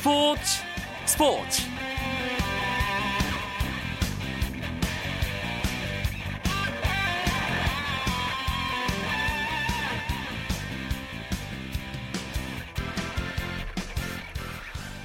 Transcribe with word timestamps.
스포츠 0.00 0.62
스포츠. 1.04 1.62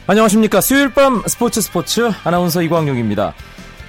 안녕하십니까. 0.07 0.61
수요일 0.61 0.93
밤 0.93 1.21
스포츠 1.27 1.59
스포츠. 1.59 2.09
아나운서 2.23 2.61
이광용입니다. 2.61 3.33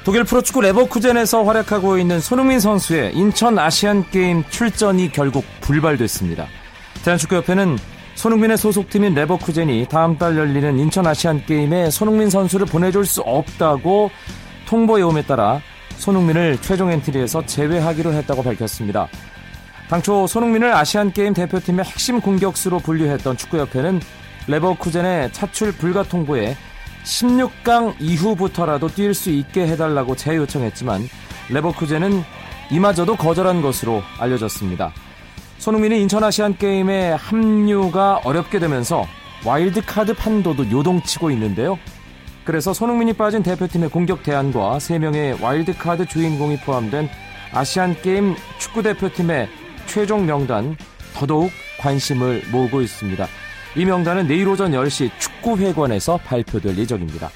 독일 0.03 0.25
프로축구 0.25 0.61
레버쿠젠에서 0.61 1.45
활약하고 1.45 1.99
있는 1.99 2.19
손흥민 2.19 2.59
선수의 2.59 3.15
인천 3.15 3.61
아시안게임 3.61 4.43
출전이 4.51 5.13
결국 5.13 5.45
불발됐습니다. 5.61 6.49
대한축구협회는 7.05 7.79
손흥민의 8.17 8.57
소속팀인 8.57 9.15
레버쿠젠이 9.15 9.89
다음 9.91 10.17
달 10.17 10.37
열리는 10.39 10.79
인천 10.79 11.07
아시안 11.07 11.45
게임에 11.45 11.91
손흥민 11.91 12.31
선수를 12.31 12.67
보내줄 12.67 13.05
수 13.05 13.21
없다고 13.21 14.11
통보해 14.67 15.03
옴에 15.03 15.23
따라 15.23 15.61
손흥민을 15.99 16.59
최종 16.63 16.91
엔트리에서 16.91 17.45
제외하기로 17.45 18.15
했다고 18.15 18.43
밝혔습니다. 18.43 19.09
당초 19.89 20.27
손흥민을 20.27 20.73
아시안 20.75 21.13
게임 21.13 21.35
대표팀의 21.35 21.85
핵심 21.85 22.21
공격수로 22.21 22.79
분류했던 22.81 23.37
축구협회는 23.37 24.01
레버쿠젠의 24.49 25.33
차출 25.33 25.73
불가 25.73 26.03
통보에 26.03 26.57
16강 27.05 27.97
이후부터라도 28.01 28.89
뛸 28.89 29.13
수 29.13 29.31
있게 29.31 29.69
해달라고 29.69 30.17
재요청했지만 30.17 31.03
레버쿠젠은 31.51 32.25
이마저도 32.71 33.17
거절한 33.17 33.61
것으로 33.63 34.03
알려졌습니다. 34.19 34.93
손흥민이 35.59 36.01
인천 36.01 36.23
아시안 36.23 36.57
게임에 36.57 37.13
합류가 37.13 38.21
어렵게 38.25 38.59
되면서 38.59 39.07
와일드카드 39.45 40.15
판도도 40.15 40.71
요동치고 40.71 41.31
있는데요. 41.33 41.79
그래서 42.45 42.73
손흥민이 42.73 43.15
빠진 43.15 43.43
대표팀의 43.43 43.91
공격 43.91 44.23
대안과 44.23 44.79
3명의 44.79 45.41
와일드카드 45.43 46.07
주인공이 46.07 46.59
포함된 46.59 47.09
아시안 47.53 48.01
게임 48.03 48.37
축구 48.59 48.83
대표팀의 48.83 49.49
최종 49.87 50.27
명단 50.27 50.77
더더욱 51.15 51.51
관심을 51.81 52.43
모으고 52.53 52.83
있습니다. 52.83 53.27
이 53.77 53.85
명단은 53.85 54.27
내일 54.27 54.49
오전 54.49 54.73
10시 54.73 55.11
축구회관에서 55.19 56.19
발표될 56.19 56.79
예정입니다. 56.79 57.31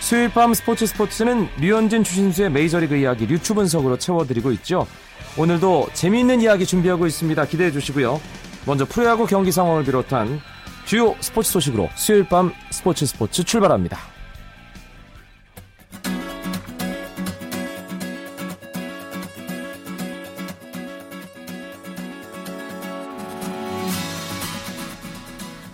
수요일 0.00 0.30
밤 0.30 0.54
스포츠 0.54 0.86
스포츠는 0.86 1.48
류현진 1.58 2.04
추신수의 2.04 2.50
메이저리그 2.50 2.96
이야기 2.96 3.26
류추 3.26 3.54
분석으로 3.54 3.98
채워드리고 3.98 4.50
있죠. 4.52 4.86
오늘도 5.36 5.88
재미있는 5.94 6.40
이야기 6.40 6.66
준비하고 6.66 7.06
있습니다. 7.06 7.44
기대해 7.46 7.70
주시고요. 7.70 8.20
먼저 8.66 8.84
프로야구 8.84 9.26
경기 9.26 9.52
상황을 9.52 9.84
비롯한 9.84 10.40
주요 10.84 11.14
스포츠 11.20 11.52
소식으로 11.52 11.88
수요일 11.94 12.28
밤 12.28 12.52
스포츠 12.70 13.06
스포츠 13.06 13.44
출발합니다. 13.44 13.98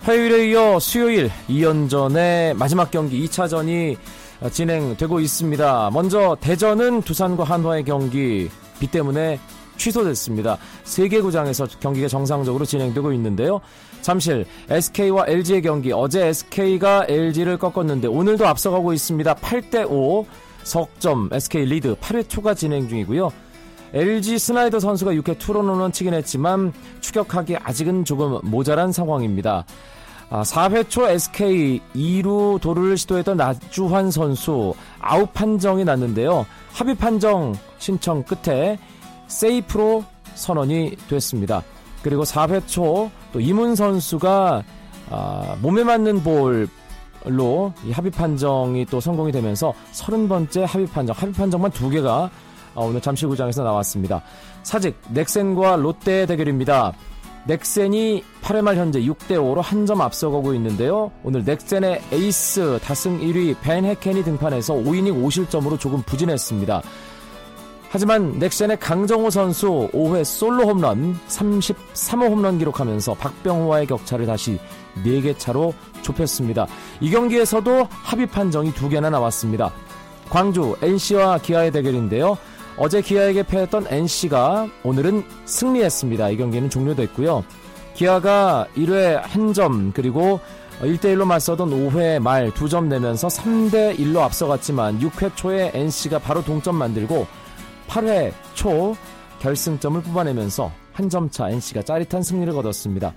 화요일에 0.03 0.51
이어 0.51 0.79
수요일 0.79 1.31
2연전의 1.49 2.55
마지막 2.57 2.93
경기 2.93 3.27
2차전이 3.27 3.97
진행되고 4.53 5.19
있습니다. 5.19 5.91
먼저 5.93 6.37
대전은 6.41 7.03
두산과 7.03 7.43
한화의 7.43 7.85
경기 7.85 8.49
비 8.79 8.91
때문에 8.91 9.39
취소됐습니다. 9.77 10.59
세개 10.85 11.21
구장에서 11.21 11.67
경기가 11.81 12.09
정상적으로 12.09 12.65
진행되고 12.65 13.13
있는데요. 13.13 13.61
잠실 14.01 14.47
SK와 14.71 15.25
LG의 15.27 15.63
경기 15.63 15.93
어제 15.93 16.27
SK가 16.27 17.07
LG를 17.09 17.59
꺾었는데 17.59 18.09
오늘도 18.09 18.47
앞서가고 18.47 18.93
있습니다. 18.93 19.35
8대 19.35 19.91
5 19.91 20.27
석점 20.63 21.29
SK 21.33 21.65
리드 21.65 21.97
8회 21.97 22.29
초가 22.29 22.55
진행 22.55 22.89
중이고요. 22.89 23.31
LG 23.93 24.39
스나이더 24.39 24.81
선수가 24.81 25.13
6회 25.13 25.39
투런홈런 25.39 25.93
치긴 25.93 26.15
했지만 26.15 26.73
추격하기 27.01 27.57
아직은 27.57 28.05
조금 28.05 28.39
모자란 28.43 28.93
상황입니다. 28.93 29.65
아, 30.29 30.43
4회 30.43 30.89
초 30.89 31.09
SK 31.09 31.81
2루 31.95 32.61
도루를 32.61 32.99
시도했던 32.99 33.37
나주환 33.37 34.11
선수 34.11 34.75
아웃 35.01 35.33
판정이 35.33 35.85
났는데요. 35.85 36.47
합의 36.77 36.95
판정 36.95 37.55
신청 37.79 38.23
끝에 38.23 38.79
세이프로 39.27 40.05
선언이 40.35 40.97
됐습니다. 41.09 41.63
그리고 42.03 42.23
4회 42.23 42.67
초 42.69 43.11
또 43.37 43.41
이문 43.41 43.75
선수가 43.75 44.63
아, 45.11 45.57
몸에 45.61 45.85
맞는 45.85 46.23
볼로 46.23 47.73
이 47.85 47.93
합의 47.93 48.11
판정이 48.11 48.87
또 48.87 48.99
성공이 48.99 49.31
되면서 49.31 49.75
30번째 49.93 50.63
합의 50.63 50.87
판정, 50.87 51.15
합의 51.19 51.35
판정만 51.35 51.71
두 51.71 51.91
개가 51.91 52.31
아, 52.75 52.81
오늘 52.81 53.03
잠실구장에서 53.03 53.63
나왔습니다. 53.63 54.23
사직 54.63 54.99
넥센과 55.11 55.77
롯데의 55.77 56.27
대결입니다. 56.27 56.95
넥센이 57.47 58.25
8회 58.43 58.61
말 58.63 58.77
현재 58.77 59.01
6대5로 59.01 59.61
한 59.63 59.87
점 59.87 60.01
앞서가고 60.01 60.53
있는데요. 60.55 61.13
오늘 61.23 61.45
넥센의 61.45 62.03
에이스 62.13 62.81
다승 62.83 63.21
1위 63.21 63.55
벤 63.61 63.85
해켄이 63.85 64.25
등판해서 64.25 64.75
5이닝 64.75 65.25
5실점으로 65.25 65.79
조금 65.79 66.03
부진했습니다. 66.03 66.83
하지만 67.89 68.39
넥센의 68.41 68.81
강정호 68.81 69.31
선수 69.31 69.89
5회 69.93 70.25
솔로 70.25 70.65
홈런 70.67 71.17
33호 71.29 72.29
홈런 72.31 72.59
기록하면서 72.59 73.15
박병호와의 73.15 73.87
격차를 73.87 74.27
다시 74.27 74.59
4개 75.05 75.39
차로 75.39 75.73
좁혔습니다. 76.03 76.67
이 77.01 77.11
경기에서도 77.11 77.87
합의 77.91 78.27
판정이 78.27 78.73
2개나 78.73 79.09
나왔습니다. 79.11 79.73
광주 80.29 80.77
NC와 80.83 81.39
기아의 81.39 81.71
대결인데요. 81.71 82.37
어제 82.79 83.01
기아에게 83.01 83.43
패했던 83.45 83.87
NC가 83.89 84.69
오늘은 84.85 85.25
승리했습니다. 85.47 86.31
이 86.31 86.37
경기는 86.37 86.69
종료됐고요. 86.69 87.45
기아가 87.95 88.67
1회 88.77 89.21
한점 89.23 89.93
그리고 89.95 90.41
1대1로 90.81 91.25
맞서던 91.25 91.71
5회 91.71 92.19
말 92.21 92.51
2점 92.51 92.87
내면서 92.89 93.29
3대1로 93.29 94.19
앞서갔지만 94.21 95.01
6회 95.01 95.35
초에 95.37 95.71
NC가 95.73 96.19
바로 96.19 96.45
동점 96.45 96.77
만들고 96.77 97.27
8회 97.89 98.33
초 98.55 98.95
결승점을 99.41 100.03
뽑아내면서 100.03 100.71
한 100.93 101.09
점 101.09 101.31
차 101.31 101.49
NC가 101.51 101.83
짜릿한 101.83 102.23
승리를 102.23 102.53
거뒀습니다. 102.53 103.15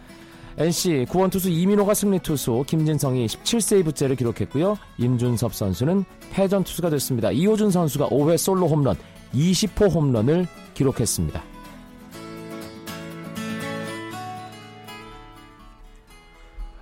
NC 0.57 1.05
구원 1.09 1.29
투수 1.29 1.49
이민호가 1.49 1.93
승리 1.93 2.19
투수 2.19 2.63
김진성이 2.67 3.27
17세이브째를 3.27 4.17
기록했고요. 4.17 4.77
임준섭 4.97 5.53
선수는 5.53 6.03
패전 6.31 6.63
투수가 6.65 6.89
됐습니다. 6.91 7.31
이호준 7.31 7.71
선수가 7.71 8.07
5회 8.09 8.37
솔로 8.37 8.67
홈런 8.67 8.97
20호 9.33 9.93
홈런을 9.93 10.47
기록했습니다. 10.73 11.41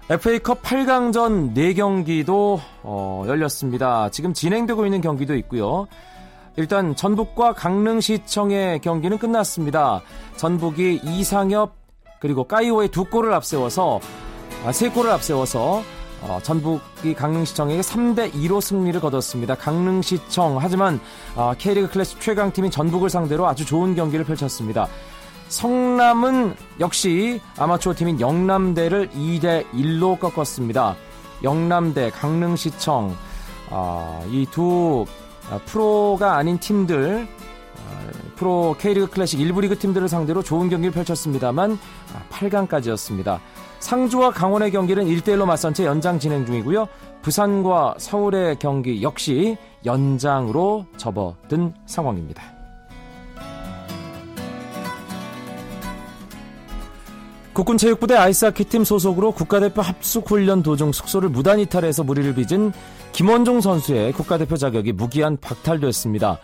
FA컵 0.10 0.62
8강전 0.62 1.54
4경기도 1.54 2.60
어, 2.84 3.26
열렸습니다. 3.28 4.10
지금 4.10 4.34
진행되고 4.34 4.86
있는 4.86 5.02
경기도 5.02 5.36
있고요. 5.36 5.88
일단 6.56 6.96
전북과 6.96 7.54
강릉시청의 7.54 8.80
경기는 8.80 9.18
끝났습니다. 9.18 10.02
전북이 10.38 11.02
이상엽 11.04 11.76
그리고 12.20 12.46
까이오의 12.46 12.90
두 12.90 13.06
골을 13.06 13.34
앞세워서 13.34 14.00
아, 14.66 14.72
세 14.72 14.90
골을 14.90 15.12
앞세워서 15.12 15.84
어, 16.22 16.40
전북이 16.42 17.14
강릉시청에게 17.14 17.82
3대 17.82 18.34
2로 18.34 18.62
승리를 18.62 19.00
거뒀습니다. 19.00 19.56
강릉시청 19.56 20.58
하지만 20.60 21.00
어, 21.36 21.54
K리그 21.58 21.90
클래식 21.90 22.20
최강팀인 22.20 22.72
전북을 22.72 23.10
상대로 23.10 23.48
아주 23.48 23.66
좋은 23.66 23.96
경기를 23.96 24.26
펼쳤습니다. 24.26 24.88
성남은 25.50 26.56
역시 26.80 27.42
아마추어 27.58 27.94
팀인 27.96 28.20
영남대를 28.20 29.12
2대 29.12 29.66
1로 29.72 30.20
꺾었습니다. 30.20 30.96
영남대, 31.44 32.12
강릉시청 32.12 33.16
어, 33.70 34.26
이두 34.30 35.06
어, 35.50 35.62
프로가 35.66 36.36
아닌 36.36 36.58
팀들 36.60 37.28
어, 37.78 38.10
프로 38.36 38.76
K리그 38.80 39.08
클래식 39.08 39.40
1부 39.40 39.62
리그 39.62 39.78
팀들을 39.78 40.08
상대로 40.10 40.42
좋은 40.44 40.70
경기를 40.70 40.92
펼쳤습니다만 40.92 41.80
8강까지였습니다. 42.30 43.40
아, 43.88 43.90
상주와 43.90 44.32
강원의 44.32 44.72
경기는 44.72 45.06
1대1로 45.06 45.46
맞선 45.46 45.74
채 45.74 45.86
연장 45.86 46.20
진행 46.20 46.46
중이고요. 46.46 46.90
부산과 47.22 47.96
서울의 47.98 48.60
경기 48.60 49.02
역시 49.02 49.56
연장으로 49.86 50.86
접어든 50.98 51.74
상황입니다. 51.86 52.44
국군체육부대 57.54 58.16
아이스하키팀 58.16 58.84
소속으로 58.84 59.32
국가대표 59.32 59.82
합숙훈련 59.82 60.64
도중 60.64 60.92
숙소를 60.92 61.30
무단 61.30 61.60
이탈해서 61.60 62.04
무리를 62.04 62.36
빚은 62.36 62.74
김원종 63.14 63.62
선수의 63.62 64.12
국가대표 64.12 64.58
자격이 64.58 64.92
무기한 64.92 65.38
박탈됐습니다. 65.38 66.40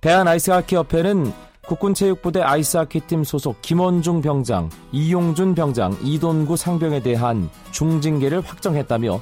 대한아이스하키협회는 0.00 1.32
국군체육부대 1.68 2.40
아이스하키팀 2.40 3.24
소속 3.24 3.60
김원중 3.60 4.22
병장, 4.22 4.70
이용준 4.90 5.54
병장, 5.54 5.96
이돈구 6.02 6.56
상병에 6.56 7.00
대한 7.00 7.50
중징계를 7.72 8.40
확정했다며 8.40 9.20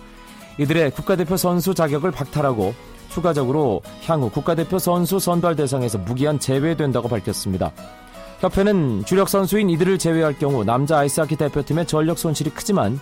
이들의 0.58 0.92
국가대표 0.92 1.36
선수 1.36 1.74
자격을 1.74 2.12
박탈하고 2.12 2.72
추가적으로 3.08 3.82
향후 4.04 4.30
국가대표 4.30 4.78
선수 4.78 5.18
선발 5.18 5.56
대상에서 5.56 5.98
무기한 5.98 6.38
제외된다고 6.38 7.08
밝혔습니다. 7.08 7.72
협회는 8.40 9.04
주력 9.06 9.28
선수인 9.28 9.68
이들을 9.70 9.98
제외할 9.98 10.38
경우 10.38 10.64
남자 10.64 10.98
아이스하키 10.98 11.36
대표팀의 11.36 11.86
전력 11.86 12.18
손실이 12.18 12.50
크지만 12.50 13.00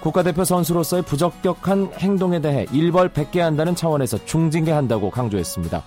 국가대표 0.00 0.44
선수로서의 0.44 1.02
부적격한 1.02 1.92
행동에 1.98 2.40
대해 2.40 2.66
일벌 2.72 3.10
100개 3.10 3.40
한다는 3.40 3.74
차원에서 3.74 4.24
중징계한다고 4.24 5.10
강조했습니다. 5.10 5.82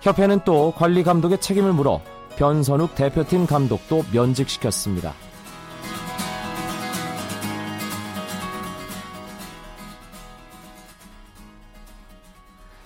협회는 0.00 0.40
또 0.44 0.72
관리 0.76 1.04
감독의 1.04 1.38
책임을 1.40 1.72
물어 1.72 2.00
변선욱 2.36 2.94
대표팀 2.94 3.46
감독도 3.46 4.04
면직시켰습니다. 4.12 5.14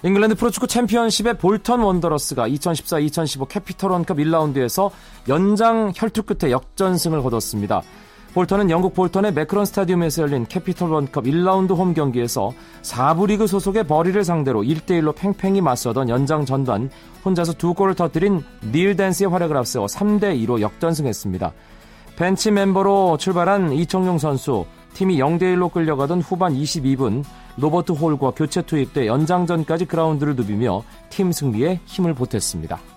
잉글랜드 0.03 0.37
프로축구 0.37 0.69
챔피언십의 0.69 1.39
볼턴 1.39 1.81
원더러스가 1.81 2.49
2014-2015 2.49 3.49
캐피털 3.49 3.91
원컵 3.91 4.19
1라운드에서 4.19 4.91
연장 5.29 5.91
혈투 5.97 6.23
끝에 6.23 6.53
역전승을 6.53 7.23
거뒀습니다. 7.23 7.83
볼턴은 8.37 8.69
영국 8.69 8.93
볼턴의 8.93 9.33
매크론 9.33 9.65
스타디움에서 9.65 10.21
열린 10.21 10.45
캐피털 10.45 10.91
원컵 10.91 11.25
1라운드 11.25 11.75
홈 11.75 11.95
경기에서 11.95 12.53
4부 12.83 13.29
리그 13.29 13.47
소속의 13.47 13.85
버리를 13.85 14.23
상대로 14.25 14.63
1대1로 14.63 15.17
팽팽히 15.17 15.63
맞서던 15.63 16.11
연장 16.11 16.45
전반 16.45 16.91
혼자서 17.25 17.55
두 17.55 17.73
골을 17.73 17.95
터뜨린 17.95 18.43
닐 18.71 18.95
댄스의 18.95 19.31
활약을 19.31 19.57
앞세워 19.57 19.87
3대2로 19.87 20.61
역전승했습니다. 20.61 21.55
벤치 22.17 22.51
멤버로 22.51 23.17
출발한 23.17 23.73
이청용 23.73 24.19
선수, 24.19 24.67
팀이 24.93 25.17
0대1로 25.17 25.73
끌려가던 25.73 26.21
후반 26.21 26.53
22분 26.53 27.25
로버트 27.57 27.93
홀과 27.93 28.33
교체 28.33 28.61
투입돼 28.61 29.07
연장전까지 29.07 29.87
그라운드를 29.87 30.37
누비며 30.37 30.83
팀 31.09 31.33
승리에 31.33 31.81
힘을 31.87 32.13
보탰습니다. 32.13 32.96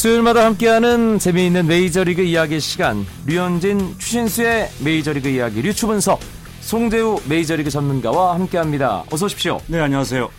수요일마다 0.00 0.46
함께하는 0.46 1.18
재미있는 1.18 1.66
메이저리그 1.66 2.22
이야기 2.22 2.58
시간 2.58 3.04
류현진 3.26 3.98
추신수의 3.98 4.70
메이저리그 4.82 5.28
이야기 5.28 5.60
류추 5.60 5.86
분석 5.86 6.20
송재우 6.62 7.20
메이저리그 7.28 7.68
전문가와 7.68 8.34
함께합니다. 8.36 9.04
어서 9.12 9.26
오십시오. 9.26 9.60
네 9.66 9.78
안녕하세요. 9.78 10.30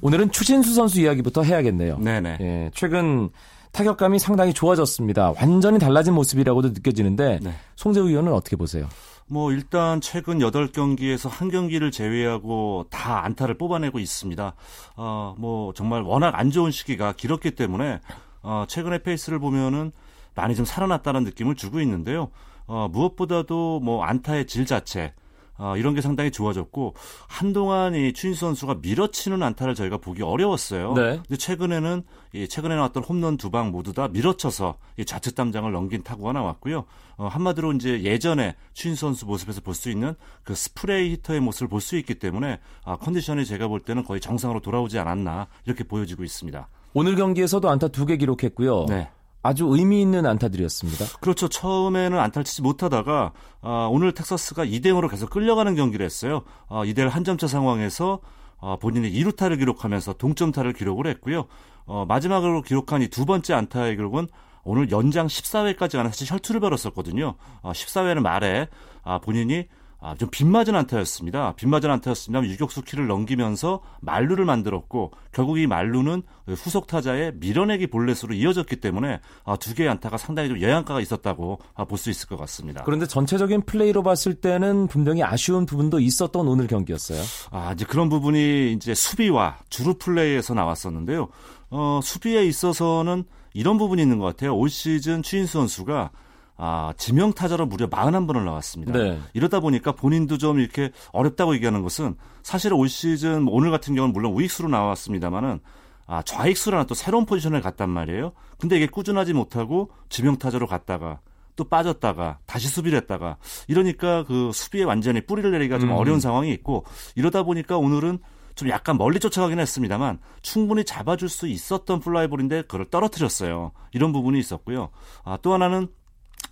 오늘은 0.00 0.32
추신수 0.32 0.74
선수 0.74 1.00
이야기부터 1.00 1.44
해야겠네요. 1.44 1.98
네네. 1.98 2.38
예, 2.40 2.70
최근 2.74 3.30
타격감이 3.70 4.18
상당히 4.18 4.52
좋아졌습니다. 4.52 5.34
완전히 5.40 5.78
달라진 5.78 6.12
모습이라고도 6.14 6.70
느껴지는데 6.70 7.38
네. 7.44 7.54
송재우 7.76 8.08
의원은 8.08 8.32
어떻게 8.32 8.56
보세요? 8.56 8.88
뭐 9.28 9.52
일단 9.52 10.00
최근 10.00 10.40
8경기에서 10.40 11.28
한 11.30 11.48
경기를 11.48 11.92
제외하고 11.92 12.86
다 12.90 13.24
안타를 13.24 13.56
뽑아내고 13.56 14.00
있습니다. 14.00 14.54
어, 14.96 15.36
뭐 15.38 15.72
정말 15.74 16.02
워낙 16.02 16.36
안 16.36 16.50
좋은 16.50 16.72
시기가 16.72 17.12
길었기 17.12 17.52
때문에 17.52 18.00
어, 18.48 18.64
최근의 18.68 19.02
페이스를 19.02 19.40
보면은 19.40 19.90
많이 20.36 20.54
좀 20.54 20.64
살아났다는 20.64 21.24
느낌을 21.24 21.56
주고 21.56 21.80
있는데요. 21.80 22.30
어, 22.68 22.88
무엇보다도 22.92 23.80
뭐 23.80 24.04
안타의 24.04 24.46
질 24.46 24.66
자체, 24.66 25.14
어, 25.58 25.76
이런 25.76 25.94
게 25.94 26.00
상당히 26.00 26.30
좋아졌고 26.30 26.94
한동안 27.28 27.94
이 27.94 28.12
추인수 28.12 28.40
선수가 28.40 28.76
밀어치는 28.82 29.42
안타를 29.42 29.74
저희가 29.74 29.96
보기 29.98 30.22
어려웠어요. 30.22 30.92
네. 30.94 31.16
근데 31.16 31.36
최근에는 31.36 32.02
이 32.34 32.46
최근에 32.46 32.76
나왔던 32.76 33.02
홈런 33.02 33.36
두 33.36 33.50
방 33.50 33.70
모두 33.72 33.92
다 33.94 34.06
밀어쳐서 34.08 34.76
이 34.98 35.04
좌측 35.04 35.34
담장을 35.34 35.70
넘긴 35.72 36.02
타구가 36.02 36.32
나왔고요. 36.32 36.84
어, 37.16 37.26
한마디로 37.28 37.72
이제 37.72 38.02
예전에 38.02 38.54
추인수 38.74 39.00
선수 39.00 39.26
모습에서 39.26 39.60
볼 39.62 39.74
수 39.74 39.90
있는 39.90 40.14
그 40.44 40.54
스프레이 40.54 41.12
히터의 41.14 41.40
모습을 41.40 41.68
볼 41.68 41.80
수 41.80 41.96
있기 41.96 42.16
때문에 42.16 42.60
아, 42.84 42.96
컨디션이 42.96 43.44
제가 43.46 43.66
볼 43.68 43.80
때는 43.80 44.04
거의 44.04 44.20
정상으로 44.20 44.60
돌아오지 44.60 44.98
않았나 44.98 45.46
이렇게 45.64 45.82
보여지고 45.84 46.22
있습니다. 46.22 46.68
오늘 46.98 47.14
경기에서도 47.14 47.68
안타 47.68 47.88
두개 47.88 48.16
기록했고요. 48.16 48.86
네. 48.88 49.10
아주 49.42 49.66
의미 49.68 50.00
있는 50.00 50.24
안타들이었습니다. 50.24 51.04
그렇죠. 51.20 51.46
처음에는 51.46 52.18
안타를 52.18 52.42
치지 52.44 52.62
못하다가 52.62 53.32
아, 53.60 53.88
오늘 53.92 54.12
텍사스가 54.12 54.64
2대 54.64 54.86
0으로 54.86 55.10
계속 55.10 55.28
끌려가는 55.28 55.74
경기를 55.74 56.06
했어요. 56.06 56.42
아, 56.70 56.84
2대 56.84 57.00
1 57.00 57.08
한점차 57.08 57.48
상황에서 57.48 58.20
아, 58.62 58.78
본인이 58.80 59.12
2루타를 59.12 59.58
기록하면서 59.58 60.14
동점타를 60.14 60.72
기록을 60.72 61.06
했고요. 61.06 61.44
어, 61.84 62.06
마지막으로 62.08 62.62
기록한 62.62 63.02
이 63.02 63.08
두 63.08 63.26
번째 63.26 63.52
안타의 63.52 63.96
기록은 63.96 64.28
오늘 64.64 64.90
연장 64.90 65.26
14회까지 65.26 65.98
가는 65.98 66.10
사실 66.10 66.32
혈투를 66.32 66.62
벌였었거든요. 66.62 67.34
어, 67.60 67.72
14회는 67.72 68.20
말에 68.20 68.68
아, 69.04 69.18
본인이 69.18 69.68
아, 69.98 70.14
좀 70.14 70.28
빗맞은 70.30 70.74
안타였습니다. 70.74 71.54
빗맞은 71.56 71.90
안타였습니다. 71.90 72.46
유격수 72.46 72.82
키를 72.82 73.06
넘기면서 73.06 73.80
말루를 74.02 74.44
만들었고 74.44 75.12
결국 75.32 75.58
이 75.58 75.66
말루는 75.66 76.22
후속 76.48 76.86
타자의 76.86 77.32
밀어내기 77.36 77.88
볼넷으로 77.88 78.34
이어졌기 78.34 78.76
때문에 78.76 79.20
아, 79.44 79.56
두 79.56 79.74
개의 79.74 79.88
안타가 79.88 80.16
상당히 80.16 80.48
좀 80.48 80.60
영향가가 80.60 81.00
있었다고 81.00 81.58
아, 81.74 81.84
볼 81.84 81.96
수 81.98 82.10
있을 82.10 82.28
것 82.28 82.36
같습니다. 82.36 82.82
그런데 82.84 83.06
전체적인 83.06 83.62
플레이로 83.62 84.02
봤을 84.02 84.34
때는 84.34 84.86
분명히 84.86 85.22
아쉬운 85.22 85.64
부분도 85.66 85.98
있었던 85.98 86.46
오늘 86.46 86.66
경기였어요. 86.66 87.22
아, 87.50 87.72
이제 87.72 87.84
그런 87.86 88.08
부분이 88.10 88.72
이제 88.72 88.94
수비와 88.94 89.58
주루 89.70 89.94
플레이에서 89.94 90.52
나왔었는데요. 90.54 91.28
어, 91.70 92.00
수비에 92.02 92.44
있어서는 92.44 93.24
이런 93.54 93.78
부분이 93.78 94.02
있는 94.02 94.18
것 94.18 94.26
같아요. 94.26 94.54
올 94.54 94.68
시즌 94.68 95.22
추신수 95.22 95.54
선수가 95.54 96.10
아, 96.58 96.92
지명 96.96 97.32
타자로 97.32 97.66
무려 97.66 97.88
41번을 97.88 98.44
나왔습니다. 98.44 98.92
네. 98.92 99.18
이러다 99.34 99.60
보니까 99.60 99.92
본인도 99.92 100.38
좀 100.38 100.58
이렇게 100.58 100.90
어렵다고 101.12 101.54
얘기하는 101.54 101.82
것은 101.82 102.16
사실 102.42 102.72
올 102.72 102.88
시즌 102.88 103.42
뭐 103.42 103.54
오늘 103.54 103.70
같은 103.70 103.94
경우는 103.94 104.12
물론 104.12 104.32
우익수로 104.32 104.68
나왔습니다만은 104.68 105.60
아, 106.06 106.22
좌익수라는 106.22 106.86
또 106.86 106.94
새로운 106.94 107.26
포지션을 107.26 107.60
갔단 107.60 107.90
말이에요. 107.90 108.32
근데 108.58 108.76
이게 108.76 108.86
꾸준하지 108.86 109.32
못하고 109.32 109.90
지명 110.08 110.38
타자로 110.38 110.66
갔다가 110.66 111.20
또 111.56 111.64
빠졌다가 111.64 112.38
다시 112.46 112.68
수비를 112.68 112.98
했다가 113.00 113.38
이러니까 113.66 114.24
그 114.24 114.50
수비에 114.52 114.84
완전히 114.84 115.20
뿌리를 115.20 115.50
내리기가 115.50 115.78
좀 115.78 115.90
음. 115.90 115.94
어려운 115.96 116.20
상황이 116.20 116.52
있고 116.52 116.84
이러다 117.16 117.42
보니까 117.42 117.76
오늘은 117.76 118.18
좀 118.54 118.68
약간 118.70 118.96
멀리 118.96 119.20
쫓아가긴 119.20 119.58
했습니다만 119.58 120.18
충분히 120.42 120.84
잡아줄 120.84 121.28
수 121.28 121.46
있었던 121.46 122.00
플라이볼인데 122.00 122.62
그걸 122.62 122.86
떨어뜨렸어요. 122.86 123.72
이런 123.92 124.12
부분이 124.12 124.38
있었고요. 124.38 124.90
아, 125.24 125.38
또 125.42 125.52
하나는 125.52 125.88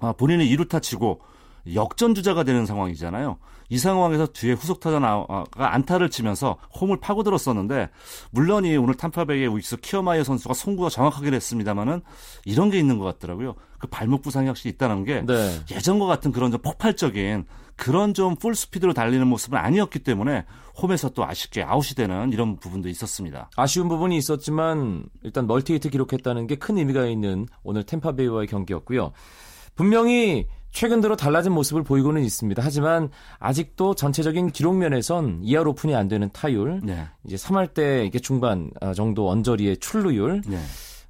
아, 0.04 0.12
본인이 0.12 0.44
2루타 0.56 0.82
치고 0.82 1.20
역전 1.74 2.14
주자가 2.14 2.44
되는 2.44 2.66
상황이잖아요. 2.66 3.38
이 3.70 3.78
상황에서 3.78 4.26
뒤에 4.26 4.52
후속 4.52 4.80
타자가 4.80 5.46
안타를 5.54 6.10
치면서 6.10 6.58
홈을 6.78 7.00
파고들었었는데 7.00 7.88
물론 8.30 8.66
이 8.66 8.76
오늘 8.76 8.94
탐파베이의 8.94 9.48
우익수 9.48 9.78
키어마이어 9.78 10.24
선수가 10.24 10.52
송구가 10.52 10.90
정확하게 10.90 11.30
됐습니다만은 11.30 12.02
이런 12.44 12.70
게 12.70 12.78
있는 12.78 12.98
것 12.98 13.04
같더라고요. 13.04 13.54
그 13.78 13.86
발목 13.86 14.20
부상이 14.20 14.46
확실히 14.48 14.74
있다는 14.74 15.04
게 15.04 15.22
네. 15.26 15.58
예전과 15.70 16.04
같은 16.06 16.32
그런 16.32 16.50
좀 16.50 16.60
폭발적인 16.60 17.46
그런 17.76 18.12
좀 18.12 18.36
풀 18.36 18.54
스피드로 18.54 18.92
달리는 18.92 19.26
모습은 19.26 19.58
아니었기 19.58 20.00
때문에 20.00 20.44
홈에서 20.82 21.08
또 21.10 21.24
아쉽게 21.24 21.62
아웃이 21.62 21.94
되는 21.96 22.30
이런 22.32 22.56
부분도 22.58 22.90
있었습니다. 22.90 23.48
아쉬운 23.56 23.88
부분이 23.88 24.16
있었지만 24.18 25.06
일단 25.22 25.46
멀티히트 25.46 25.88
기록했다는 25.88 26.46
게 26.46 26.56
큰 26.56 26.76
의미가 26.76 27.06
있는 27.06 27.46
오늘 27.62 27.84
템파베이와의 27.84 28.46
경기였고요. 28.48 29.12
분명히 29.74 30.46
최근 30.70 31.00
들어 31.00 31.14
달라진 31.14 31.52
모습을 31.52 31.84
보이고는 31.84 32.22
있습니다. 32.24 32.60
하지만 32.62 33.08
아직도 33.38 33.94
전체적인 33.94 34.50
기록 34.50 34.76
면에선 34.76 35.40
이하 35.42 35.62
오픈이 35.62 35.94
안 35.94 36.08
되는 36.08 36.28
타율, 36.32 36.80
네. 36.82 37.06
이제 37.24 37.36
3할 37.36 37.74
때 37.74 38.04
이게 38.04 38.18
중반 38.18 38.70
아, 38.80 38.92
정도 38.92 39.30
언저리의 39.30 39.76
출루율, 39.76 40.42
네. 40.46 40.58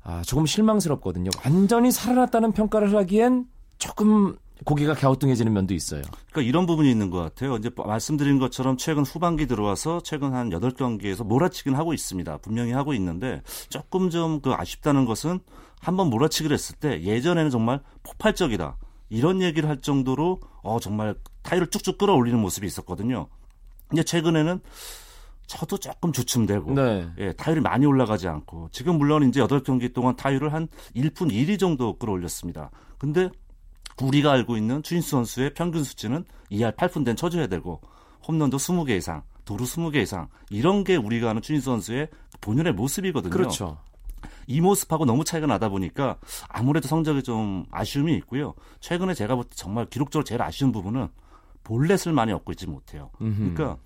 아, 0.02 0.21
조금 0.23 0.44
실망스럽거든요. 0.44 1.30
완전히 1.44 1.90
살아났다는 1.90 2.52
평가를 2.52 2.94
하기엔 2.94 3.47
조금 3.78 4.37
고개가 4.64 4.94
갸우뚱해지는 4.94 5.52
면도 5.52 5.75
있어요. 5.75 6.02
그러니까 6.30 6.49
이런 6.49 6.66
부분이 6.66 6.90
있는 6.90 7.11
것 7.11 7.18
같아요. 7.18 7.56
이제 7.56 7.71
말씀드린 7.75 8.38
것처럼 8.38 8.76
최근 8.76 9.02
후반기 9.02 9.47
들어와서 9.47 10.00
최근 10.04 10.35
한 10.35 10.50
8경기에서 10.50 11.25
몰아치긴 11.25 11.75
하고 11.75 11.92
있습니다. 11.92 12.38
분명히 12.38 12.73
하고 12.73 12.94
있는데 12.94 13.42
조금 13.68 14.11
좀 14.11 14.40
그 14.42 14.52
아쉽다는 14.52 15.06
것은 15.06 15.40
한번 15.85 16.09
몰아치기를 16.09 16.55
했을 16.55 16.76
때 16.76 17.03
예전에는 17.03 17.50
정말 17.50 17.81
폭발적이다. 18.03 18.79
이런 19.11 19.43
얘기를 19.43 19.69
할 19.69 19.81
정도로 19.81 20.41
어 20.62 20.81
정말 20.81 21.14
타이를 21.43 21.67
쭉쭉 21.67 21.99
끌어올리는 21.99 22.38
모습이 22.38 22.67
있었거든요. 22.67 23.29
근데 23.88 24.03
최근에는 24.03 24.61
저도 25.47 25.76
조금 25.76 26.11
주춤되고 26.11 26.73
네. 26.73 27.07
예, 27.19 27.33
타율이 27.33 27.61
많이 27.61 27.85
올라가지 27.85 28.29
않고 28.29 28.71
지금 28.73 28.97
물론 28.97 29.29
이제 29.29 29.43
8경기 29.43 29.93
동안 29.93 30.17
타율을 30.17 30.55
한 30.55 30.69
1분 30.97 31.31
1위 31.31 31.59
정도 31.59 31.99
끌어올렸습니다. 31.99 32.71
근데 32.97 33.29
우리가 34.03 34.33
알고 34.33 34.57
있는 34.57 34.83
추인수 34.83 35.11
선수의 35.11 35.53
평균 35.53 35.85
수치는 35.85 36.25
2할 36.50 36.76
8푼 36.76 37.05
된 37.05 37.14
쳐줘야 37.14 37.47
되고 37.47 37.83
홈런도 38.26 38.57
20개 38.57 38.97
이상, 38.97 39.23
도루 39.45 39.64
20개 39.64 39.97
이상 39.97 40.29
이런 40.49 40.83
게 40.83 40.97
우리가 40.97 41.29
아는 41.29 41.43
추인수 41.43 41.67
선수의 41.67 42.09
본연의 42.41 42.73
모습이거든요. 42.73 43.31
그렇죠. 43.31 43.76
이 44.47 44.61
모습하고 44.61 45.04
너무 45.04 45.25
차이가 45.25 45.47
나다 45.47 45.69
보니까 45.69 46.16
아무래도 46.49 46.88
성적에 46.88 47.23
좀 47.23 47.64
아쉬움이 47.71 48.14
있고요. 48.16 48.54
최근에 48.81 49.14
제가 49.14 49.35
볼 49.35 49.45
때 49.45 49.50
정말 49.54 49.87
기록적으로 49.87 50.25
제일 50.25 50.43
아쉬운 50.43 50.73
부분은 50.73 51.09
볼넷을 51.64 52.12
많이 52.12 52.33
얻고 52.33 52.52
있지 52.52 52.66
못해요. 52.66 53.11
음흠. 53.21 53.54
그러니까 53.54 53.78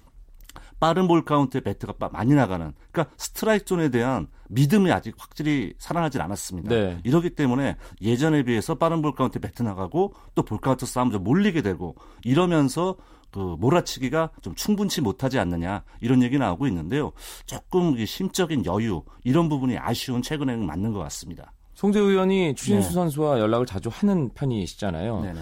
빠른 0.81 1.09
볼 1.09 1.25
카운트에 1.25 1.61
배트가 1.61 1.93
빠- 1.95 2.09
많이 2.13 2.35
나가는 2.35 2.73
그러니까 2.93 3.15
스트라이크 3.17 3.65
존에 3.65 3.89
대한 3.91 4.29
믿음이 4.49 4.91
아직 4.93 5.15
확실히 5.19 5.75
살아나질 5.79 6.21
않았습니다. 6.23 6.69
네. 6.71 7.01
이러기 7.05 7.31
때문에 7.31 7.77
예전에 8.01 8.43
비해서 8.45 8.77
빠른 8.77 9.03
볼 9.03 9.15
카운트에 9.15 9.41
배트 9.41 9.63
나가고 9.63 10.15
또 10.35 10.43
볼 10.43 10.59
카운트 10.59 10.87
싸움 10.87 11.11
좀 11.11 11.23
몰리게 11.25 11.63
되고 11.63 11.97
이러면서 12.25 12.97
그 13.31 13.57
몰아치기가 13.59 14.31
좀 14.41 14.55
충분치 14.55 15.01
못하지 15.01 15.39
않느냐 15.39 15.85
이런 16.01 16.23
얘기 16.23 16.39
나오고 16.39 16.67
있는데요. 16.67 17.13
조금 17.47 17.99
이 17.99 18.07
심적인 18.07 18.65
여유 18.65 19.03
이런 19.25 19.49
부분이 19.49 19.79
아쉬운 19.79 20.23
최근에는 20.23 20.65
맞는 20.67 20.93
것 20.93 21.01
같습니다. 21.01 21.53
송재 21.75 22.01
의원이 22.01 22.55
추신수 22.55 22.89
네. 22.89 22.95
선수와 22.95 23.39
연락을 23.39 23.67
자주 23.67 23.91
하는 23.93 24.31
편이시잖아요. 24.35 25.21
네네. 25.21 25.41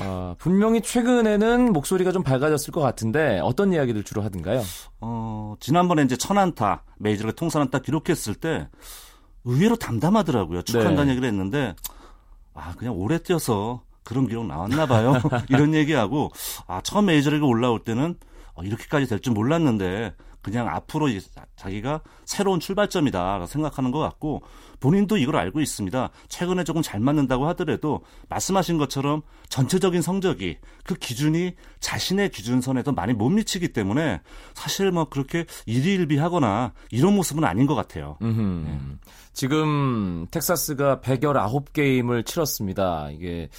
아, 0.00 0.36
분명히 0.38 0.82
최근에는 0.82 1.72
목소리가 1.72 2.12
좀 2.12 2.22
밝아졌을 2.22 2.72
것 2.72 2.80
같은데 2.80 3.40
어떤 3.42 3.72
이야기들 3.72 4.04
주로 4.04 4.22
하던가요? 4.22 4.62
어, 5.00 5.54
지난번에 5.58 6.02
이제 6.02 6.16
천안타, 6.16 6.84
메이저리그 6.98 7.34
통산안타 7.34 7.80
기록했을 7.80 8.34
때 8.34 8.68
의외로 9.44 9.76
담담하더라고요. 9.76 10.62
축하한다는 10.62 11.06
네. 11.06 11.10
얘기를 11.12 11.28
했는데 11.28 11.74
아, 12.54 12.74
그냥 12.76 12.94
오래 12.96 13.18
뛰어서 13.18 13.82
그런 14.10 14.26
기록 14.26 14.44
나왔나 14.46 14.86
봐요. 14.86 15.14
이런 15.48 15.72
얘기하고 15.72 16.32
아, 16.66 16.80
처음 16.82 17.06
메이저리그 17.06 17.46
올라올 17.46 17.78
때는 17.84 18.16
어, 18.54 18.62
이렇게까지 18.64 19.06
될 19.06 19.20
줄 19.20 19.32
몰랐는데 19.34 20.14
그냥 20.42 20.66
앞으로 20.68 21.08
이- 21.08 21.20
자기가 21.56 22.00
새로운 22.24 22.58
출발점이다 22.60 23.46
생각하는 23.46 23.90
것 23.92 23.98
같고 24.00 24.42
본인도 24.80 25.18
이걸 25.18 25.36
알고 25.36 25.60
있습니다. 25.60 26.08
최근에 26.28 26.64
조금 26.64 26.80
잘 26.82 26.98
맞는다고 26.98 27.46
하더라도 27.48 28.00
말씀하신 28.30 28.78
것처럼 28.78 29.20
전체적인 29.50 30.00
성적이 30.02 30.56
그 30.82 30.94
기준이 30.94 31.54
자신의 31.80 32.30
기준선에 32.30 32.82
더 32.82 32.90
많이 32.92 33.12
못 33.12 33.28
미치기 33.28 33.74
때문에 33.74 34.22
사실 34.54 34.90
뭐 34.90 35.04
그렇게 35.10 35.44
일희일비하거나 35.66 36.72
이런 36.90 37.14
모습은 37.14 37.44
아닌 37.44 37.66
것 37.66 37.74
같아요. 37.76 38.16
음흠. 38.22 38.96
지금 39.34 40.26
텍사스가 40.30 41.00
119게임을 41.00 42.24
치렀습니다. 42.24 43.10
이게 43.10 43.50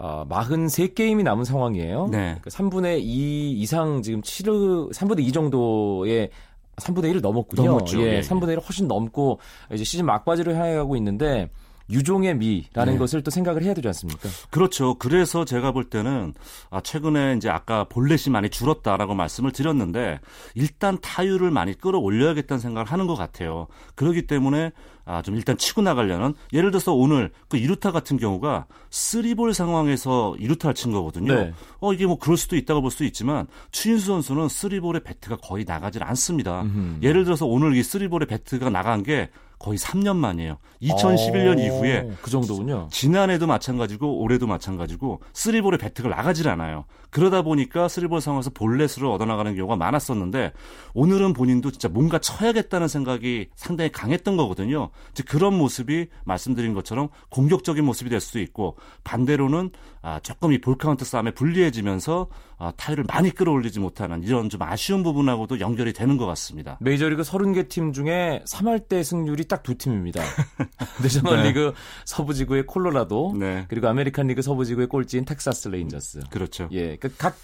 어, 0.00 0.24
43게임이 0.28 1.22
남은 1.24 1.44
상황이에요. 1.44 2.08
네. 2.10 2.38
그러니까 2.40 2.50
3분의 2.50 3.00
2 3.00 3.52
이상 3.60 4.00
지금 4.02 4.22
치르 4.22 4.88
3분의 4.90 5.20
2 5.20 5.32
정도의 5.32 6.30
3분의 6.76 7.12
1을 7.12 7.20
넘었군요. 7.20 7.64
넘었죠. 7.64 8.00
예, 8.02 8.04
예, 8.04 8.16
예. 8.16 8.20
3분의 8.20 8.56
1을 8.56 8.62
훨씬 8.62 8.86
넘고 8.86 9.40
이제 9.72 9.82
시즌 9.82 10.06
막바지로 10.06 10.54
향해 10.54 10.74
가고 10.74 10.94
있는데 10.96 11.50
유종의 11.90 12.36
미라는 12.36 12.94
네. 12.94 12.98
것을 12.98 13.22
또 13.22 13.30
생각을 13.30 13.62
해야 13.62 13.72
되지 13.72 13.88
않습니까? 13.88 14.28
그렇죠. 14.50 14.94
그래서 14.94 15.44
제가 15.44 15.72
볼 15.72 15.84
때는 15.84 16.34
아, 16.70 16.80
최근에 16.80 17.36
이제 17.36 17.48
아까 17.48 17.84
볼넷이 17.84 18.30
많이 18.30 18.50
줄었다라고 18.50 19.14
말씀을 19.14 19.52
드렸는데 19.52 20.20
일단 20.54 20.98
타율을 21.00 21.50
많이 21.50 21.72
끌어올려야겠다는 21.72 22.60
생각을 22.60 22.90
하는 22.90 23.06
것 23.06 23.14
같아요. 23.14 23.68
그렇기 23.94 24.26
때문에 24.26 24.72
아, 25.06 25.22
좀 25.22 25.36
일단 25.36 25.56
치고 25.56 25.80
나가려는 25.80 26.34
예를 26.52 26.70
들어서 26.70 26.92
오늘 26.92 27.30
그 27.48 27.56
이루타 27.56 27.92
같은 27.92 28.18
경우가 28.18 28.66
쓰리볼 28.90 29.54
상황에서 29.54 30.36
이루타를 30.38 30.74
친 30.74 30.92
거거든요. 30.92 31.34
네. 31.34 31.52
어 31.80 31.94
이게 31.94 32.04
뭐 32.06 32.18
그럴 32.18 32.36
수도 32.36 32.54
있다고 32.56 32.82
볼 32.82 32.90
수 32.90 33.04
있지만 33.04 33.46
추신수 33.70 34.06
선수는 34.06 34.48
쓰리볼에 34.48 35.02
배트가 35.04 35.36
거의 35.36 35.64
나가질 35.64 36.02
않습니다. 36.02 36.62
음흠. 36.62 36.98
예를 37.02 37.24
들어서 37.24 37.46
오늘 37.46 37.76
이 37.76 37.82
쓰리볼에 37.82 38.26
배트가 38.26 38.70
나간 38.70 39.02
게 39.02 39.30
거의 39.58 39.76
3년 39.78 40.16
만이에요. 40.16 40.58
2011년 40.82 41.58
어, 41.58 41.62
이후에 41.62 42.10
그 42.22 42.30
정도군요. 42.30 42.88
지난해도 42.90 43.46
마찬가지고 43.46 44.20
올해도 44.20 44.46
마찬가지고 44.46 45.20
쓰리볼에 45.32 45.78
배트가 45.78 46.08
나가질 46.08 46.48
않아요. 46.48 46.84
그러다 47.10 47.42
보니까 47.42 47.88
쓰리볼 47.88 48.20
상황에서 48.20 48.50
볼넷으로 48.50 49.12
얻어나가는 49.12 49.54
경우가 49.56 49.76
많았었는데 49.76 50.52
오늘은 50.94 51.32
본인도 51.32 51.72
진짜 51.72 51.88
뭔가 51.88 52.18
쳐야겠다는 52.18 52.86
생각이 52.86 53.48
상당히 53.56 53.90
강했던 53.90 54.36
거거든요. 54.36 54.90
이제 55.12 55.24
그런 55.24 55.56
모습이 55.58 56.06
말씀드린 56.24 56.74
것처럼 56.74 57.08
공격적인 57.30 57.84
모습이 57.84 58.10
될 58.10 58.20
수도 58.20 58.40
있고 58.40 58.76
반대로는 59.04 59.70
아, 60.02 60.18
조금 60.20 60.52
이 60.52 60.60
볼카운트 60.60 61.04
싸움에 61.04 61.32
불리해지면서 61.32 62.28
아, 62.58 62.72
타율을 62.76 63.04
많이 63.06 63.30
끌어올리지 63.30 63.78
못하는 63.78 64.24
이런 64.24 64.48
좀 64.48 64.62
아쉬운 64.62 65.04
부분하고도 65.04 65.60
연결이 65.60 65.92
되는 65.92 66.16
것 66.16 66.26
같습니다. 66.26 66.78
메이저리그 66.80 67.22
30개 67.22 67.68
팀 67.68 67.92
중에 67.92 68.42
3할대 68.50 69.04
승률이 69.04 69.44
딱 69.44 69.62
두 69.68 69.76
팀입니다. 69.76 70.22
내셔널리그 71.02 71.74
서부지구의 72.06 72.64
콜로라도 72.64 73.34
네. 73.38 73.66
그리고 73.68 73.88
아메리칸 73.88 74.26
리그 74.28 74.40
서부지구의 74.40 74.86
꼴찌인 74.86 75.26
텍사스 75.26 75.68
레인저스. 75.68 76.20
그렇죠. 76.30 76.70
예, 76.72 76.96
그 76.96 77.14
각, 77.18 77.36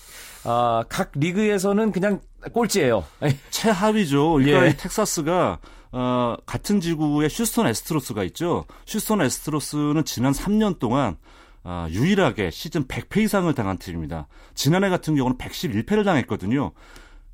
아, 0.45 0.85
각 0.89 1.11
리그에서는 1.15 1.93
그냥 1.93 2.21
꼴찌예요. 2.51 3.05
최하위죠. 3.51 4.33
그러니까 4.33 4.65
예. 4.65 4.71
이 4.71 4.77
텍사스가 4.79 5.59
어, 5.93 6.37
같은 6.47 6.81
지구에 6.81 7.29
휴스턴 7.31 7.67
애스트로스가 7.67 8.25
있죠. 8.25 8.65
휴스턴 8.87 9.21
애스트로스는 9.21 10.05
지난 10.07 10.33
3년 10.33 10.79
동안 10.79 11.19
아, 11.65 11.89
유일하게 11.91 12.51
시즌 12.51 12.87
100패 12.87 13.23
이상을 13.23 13.53
당한 13.55 13.79
팀입니다. 13.79 14.29
지난해 14.55 14.91
같은 14.91 15.17
경우는 15.17 15.39
111패를 15.39 16.05
당했거든요. 16.05 16.73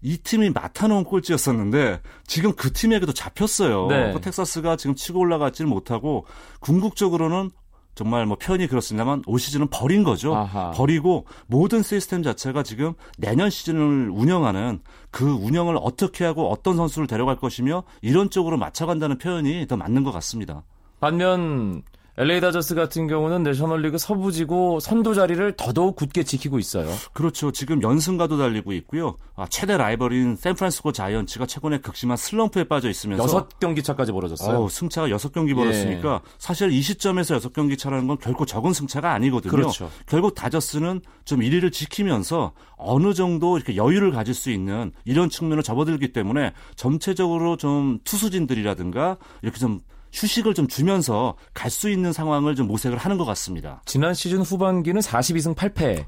이 0.02 0.16
팀이 0.18 0.50
맡아놓은 0.50 1.04
꼴찌였었는데 1.04 2.00
지금 2.26 2.54
그 2.54 2.72
팀에게도 2.72 3.12
잡혔어요. 3.12 3.88
네. 3.88 4.12
그 4.12 4.20
텍사스가 4.20 4.76
지금 4.76 4.94
치고 4.94 5.18
올라가지를 5.18 5.68
못하고 5.68 6.26
궁극적으로는 6.60 7.50
정말 7.94 8.24
뭐 8.24 8.38
표현이 8.38 8.68
그렇습니다만 8.68 9.24
올 9.26 9.38
시즌은 9.38 9.68
버린 9.68 10.04
거죠. 10.04 10.34
아하. 10.34 10.70
버리고 10.70 11.26
모든 11.48 11.82
시스템 11.82 12.22
자체가 12.22 12.62
지금 12.62 12.94
내년 13.18 13.50
시즌을 13.50 14.10
운영하는 14.10 14.80
그 15.10 15.30
운영을 15.30 15.76
어떻게 15.78 16.24
하고 16.24 16.50
어떤 16.50 16.76
선수를 16.76 17.06
데려갈 17.06 17.36
것이며 17.36 17.82
이런 18.00 18.30
쪽으로 18.30 18.56
맞춰간다는 18.56 19.18
표현이 19.18 19.66
더 19.66 19.76
맞는 19.76 20.04
것 20.04 20.12
같습니다. 20.12 20.62
반면 21.00 21.82
LA 22.18 22.40
다저스 22.40 22.74
같은 22.74 23.06
경우는 23.06 23.42
내셔널리그 23.44 23.96
서부지구 23.98 24.78
선두 24.80 25.14
자리를 25.14 25.54
더더욱 25.56 25.96
굳게 25.96 26.24
지키고 26.24 26.58
있어요. 26.58 26.86
그렇죠. 27.12 27.52
지금 27.52 27.82
연승가도 27.82 28.36
달리고 28.36 28.72
있고요. 28.74 29.16
아, 29.36 29.46
최대 29.48 29.76
라이벌인 29.76 30.36
샌프란시스코 30.36 30.92
자이언츠가 30.92 31.46
최근에 31.46 31.78
극심한 31.78 32.16
슬럼프에 32.16 32.64
빠져 32.64 32.90
있으면서 32.90 33.24
여섯 33.24 33.58
경기 33.58 33.82
차까지 33.82 34.12
벌어졌어요. 34.12 34.58
어우, 34.58 34.68
승차가 34.68 35.10
여섯 35.10 35.32
경기 35.32 35.54
벌었으니까 35.54 36.20
사실 36.38 36.72
이 36.72 36.82
시점에서 36.82 37.36
여섯 37.36 37.52
경기 37.52 37.76
차라는 37.76 38.06
건 38.06 38.18
결코 38.18 38.44
적은 38.44 38.72
승차가 38.72 39.12
아니거든요. 39.12 39.50
그렇죠. 39.50 39.90
결국 40.06 40.34
다저스는 40.34 41.00
좀 41.24 41.40
1위를 41.40 41.72
지키면서 41.72 42.52
어느 42.76 43.14
정도 43.14 43.56
이렇게 43.56 43.76
여유를 43.76 44.10
가질 44.10 44.34
수 44.34 44.50
있는 44.50 44.92
이런 45.04 45.30
측면을 45.30 45.62
접어들기 45.62 46.12
때문에 46.12 46.52
전체적으로 46.76 47.56
좀 47.56 47.98
투수진들이라든가 48.04 49.16
이렇게 49.42 49.58
좀 49.58 49.80
휴식을 50.12 50.54
좀 50.54 50.66
주면서 50.68 51.36
갈 51.54 51.70
수 51.70 51.88
있는 51.88 52.12
상황을 52.12 52.56
좀 52.56 52.66
모색을 52.66 52.98
하는 52.98 53.16
것 53.16 53.24
같습니다. 53.24 53.80
지난 53.86 54.12
시즌 54.12 54.40
후반기는 54.42 55.00
42승 55.00 55.54
8패 55.54 56.04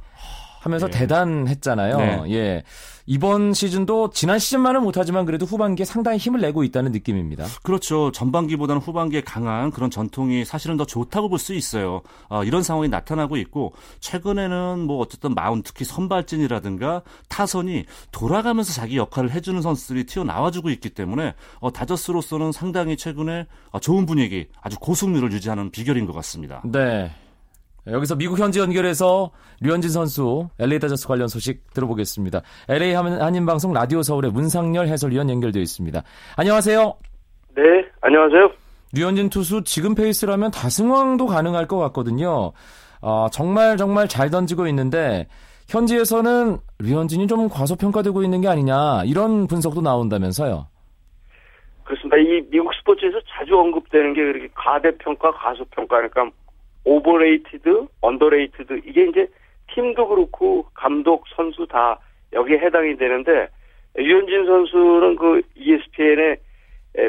하면서 0.62 0.86
예. 0.86 0.90
대단했잖아요. 0.90 1.96
네. 1.98 2.22
예. 2.34 2.62
이번 3.04 3.52
시즌도 3.52 4.10
지난 4.10 4.38
시즌만은 4.38 4.80
못하지만 4.82 5.24
그래도 5.26 5.44
후반기에 5.44 5.84
상당히 5.84 6.18
힘을 6.18 6.40
내고 6.40 6.62
있다는 6.62 6.92
느낌입니다. 6.92 7.46
그렇죠. 7.64 8.12
전반기보다는 8.12 8.80
후반기에 8.80 9.22
강한 9.22 9.72
그런 9.72 9.90
전통이 9.90 10.44
사실은 10.44 10.76
더 10.76 10.84
좋다고 10.84 11.28
볼 11.28 11.42
수 11.42 11.52
있어요. 11.54 12.02
어, 12.28 12.44
이런 12.44 12.62
상황이 12.62 12.88
나타나고 12.88 13.36
있고 13.38 13.72
최근에는 13.98 14.78
뭐 14.78 14.98
어쨌든 14.98 15.34
마운 15.34 15.64
특히 15.64 15.84
선발진이라든가 15.84 17.02
타선이 17.28 17.86
돌아가면서 18.12 18.72
자기 18.72 18.96
역할을 18.96 19.32
해주는 19.32 19.60
선수들이 19.60 20.06
튀어나와주고 20.06 20.70
있기 20.70 20.90
때문에 20.90 21.34
어, 21.58 21.72
다저스로서는 21.72 22.52
상당히 22.52 22.96
최근에 22.96 23.48
어, 23.72 23.80
좋은 23.80 24.06
분위기, 24.06 24.46
아주 24.60 24.78
고승률을 24.78 25.32
유지하는 25.32 25.72
비결인 25.72 26.06
것 26.06 26.12
같습니다. 26.12 26.62
네. 26.64 27.10
여기서 27.86 28.16
미국 28.16 28.38
현지 28.38 28.60
연결해서 28.60 29.30
류현진 29.60 29.90
선수 29.90 30.48
LA 30.60 30.78
다저스 30.78 31.08
관련 31.08 31.26
소식 31.26 31.72
들어보겠습니다. 31.74 32.42
LA 32.68 32.92
한인방송 32.94 33.72
라디오 33.72 34.02
서울의 34.02 34.30
문상열 34.30 34.86
해설위원 34.86 35.28
연결되어 35.28 35.60
있습니다. 35.60 36.02
안녕하세요. 36.36 36.94
네, 37.56 37.62
안녕하세요. 38.00 38.50
류현진 38.94 39.30
투수 39.30 39.64
지금 39.64 39.94
페이스라면 39.94 40.50
다승왕도 40.52 41.26
가능할 41.26 41.66
것 41.66 41.78
같거든요. 41.78 42.52
어, 43.00 43.26
정말 43.32 43.76
정말 43.76 44.06
잘 44.06 44.30
던지고 44.30 44.68
있는데 44.68 45.26
현지에서는 45.68 46.58
류현진이 46.78 47.26
좀 47.26 47.48
과소평가되고 47.48 48.22
있는 48.22 48.42
게 48.42 48.48
아니냐 48.48 49.02
이런 49.06 49.48
분석도 49.48 49.80
나온다면서요. 49.80 50.66
그렇습니다. 51.84 52.16
이 52.16 52.42
미국 52.48 52.72
스포츠에서 52.74 53.18
자주 53.28 53.58
언급되는 53.58 54.14
게 54.14 54.22
그렇게 54.22 54.48
과대평가, 54.54 55.32
과소평가, 55.32 55.96
그러니까 55.96 56.30
overrated, 56.84 57.86
underrated 58.00 58.82
이게 58.84 59.04
이제 59.04 59.28
팀도 59.74 60.08
그렇고 60.08 60.66
감독, 60.74 61.24
선수 61.28 61.66
다 61.66 61.98
여기에 62.32 62.58
해당이 62.58 62.96
되는데 62.96 63.48
유현진 63.98 64.46
선수는 64.46 65.16
그 65.16 65.42
ESPN의 65.54 66.38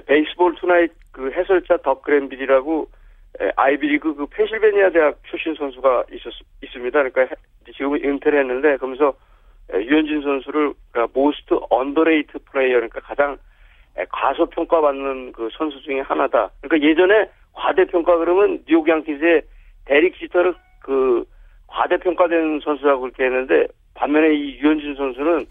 Baseball 0.06 0.56
Tonight 0.56 0.92
그 1.12 1.32
해설자 1.32 1.78
덕 1.78 2.02
글랜빌이라고 2.02 2.88
아이비리그 3.56 4.16
그 4.16 4.26
펜실베니아 4.28 4.92
대학 4.92 5.20
출신 5.24 5.56
선수가 5.56 6.06
있었 6.12 6.34
있습니다. 6.62 7.04
그러니까 7.10 7.36
지금 7.76 7.96
은퇴를 7.96 8.40
했는데 8.40 8.78
그러면서 8.78 9.14
유현진 9.74 10.22
선수를 10.22 10.74
그러니까 10.92 11.20
most 11.20 11.56
underrated 11.70 12.40
player 12.46 12.76
그러니까 12.76 13.00
가장 13.02 13.38
과소평가받는 14.10 15.32
그 15.32 15.50
선수 15.54 15.82
중에 15.82 16.02
하나다. 16.02 16.52
그러니까 16.62 16.88
예전에 16.88 17.30
과대평가 17.54 18.18
그러면 18.18 18.64
뉴욕 18.68 18.88
양키즈의 18.88 19.42
데릭 19.86 20.16
지터를 20.18 20.56
그 20.80 21.26
과대평가된 21.68 22.62
선수라고 22.64 23.02
그렇게 23.02 23.26
했는데 23.26 23.68
반면에 23.94 24.34
이 24.34 24.60
유현진 24.60 24.96
선수는 24.96 25.46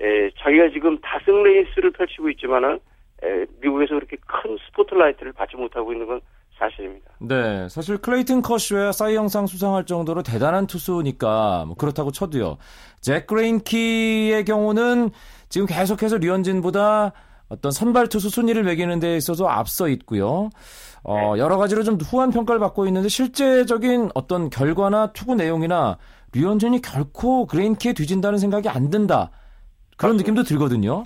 에, 0.00 0.30
자기가 0.38 0.70
지금 0.70 0.98
다승 1.00 1.42
레이스를 1.42 1.92
펼치고 1.92 2.30
있지만은 2.30 2.78
에, 3.22 3.46
미국에서 3.60 3.94
그렇게 3.94 4.16
큰 4.26 4.56
스포트라이트를 4.66 5.32
받지 5.32 5.56
못하고 5.56 5.92
있는 5.92 6.06
건 6.06 6.20
사실입니다. 6.58 7.10
네, 7.20 7.68
사실 7.68 7.98
클레이튼 7.98 8.42
커쇼야 8.42 8.92
사이영상 8.92 9.46
수상할 9.46 9.84
정도로 9.84 10.22
대단한 10.22 10.66
투수니까 10.66 11.64
뭐 11.66 11.76
그렇다고 11.76 12.10
쳐도요. 12.10 12.58
잭 13.00 13.26
그레인키의 13.26 14.44
경우는 14.44 15.10
지금 15.48 15.66
계속해서 15.66 16.18
류현진보다 16.18 17.12
어떤 17.48 17.72
선발 17.72 18.08
투수 18.08 18.30
순위를 18.30 18.62
매기는 18.62 18.98
데 19.00 19.16
있어서 19.16 19.46
앞서 19.46 19.88
있고요. 19.88 20.50
어, 21.04 21.34
네. 21.34 21.40
여러 21.40 21.56
가지로 21.56 21.82
좀 21.82 21.96
후한 21.96 22.30
평가를 22.30 22.60
받고 22.60 22.86
있는데 22.86 23.08
실제적인 23.08 24.10
어떤 24.14 24.50
결과나 24.50 25.12
투구 25.12 25.34
내용이나 25.34 25.98
류현진이 26.34 26.80
결코 26.80 27.46
그레인키에 27.46 27.92
뒤진다는 27.92 28.38
생각이 28.38 28.68
안 28.68 28.88
든다. 28.90 29.30
그런 29.96 30.14
맞습니다. 30.16 30.22
느낌도 30.22 30.42
들거든요. 30.44 31.04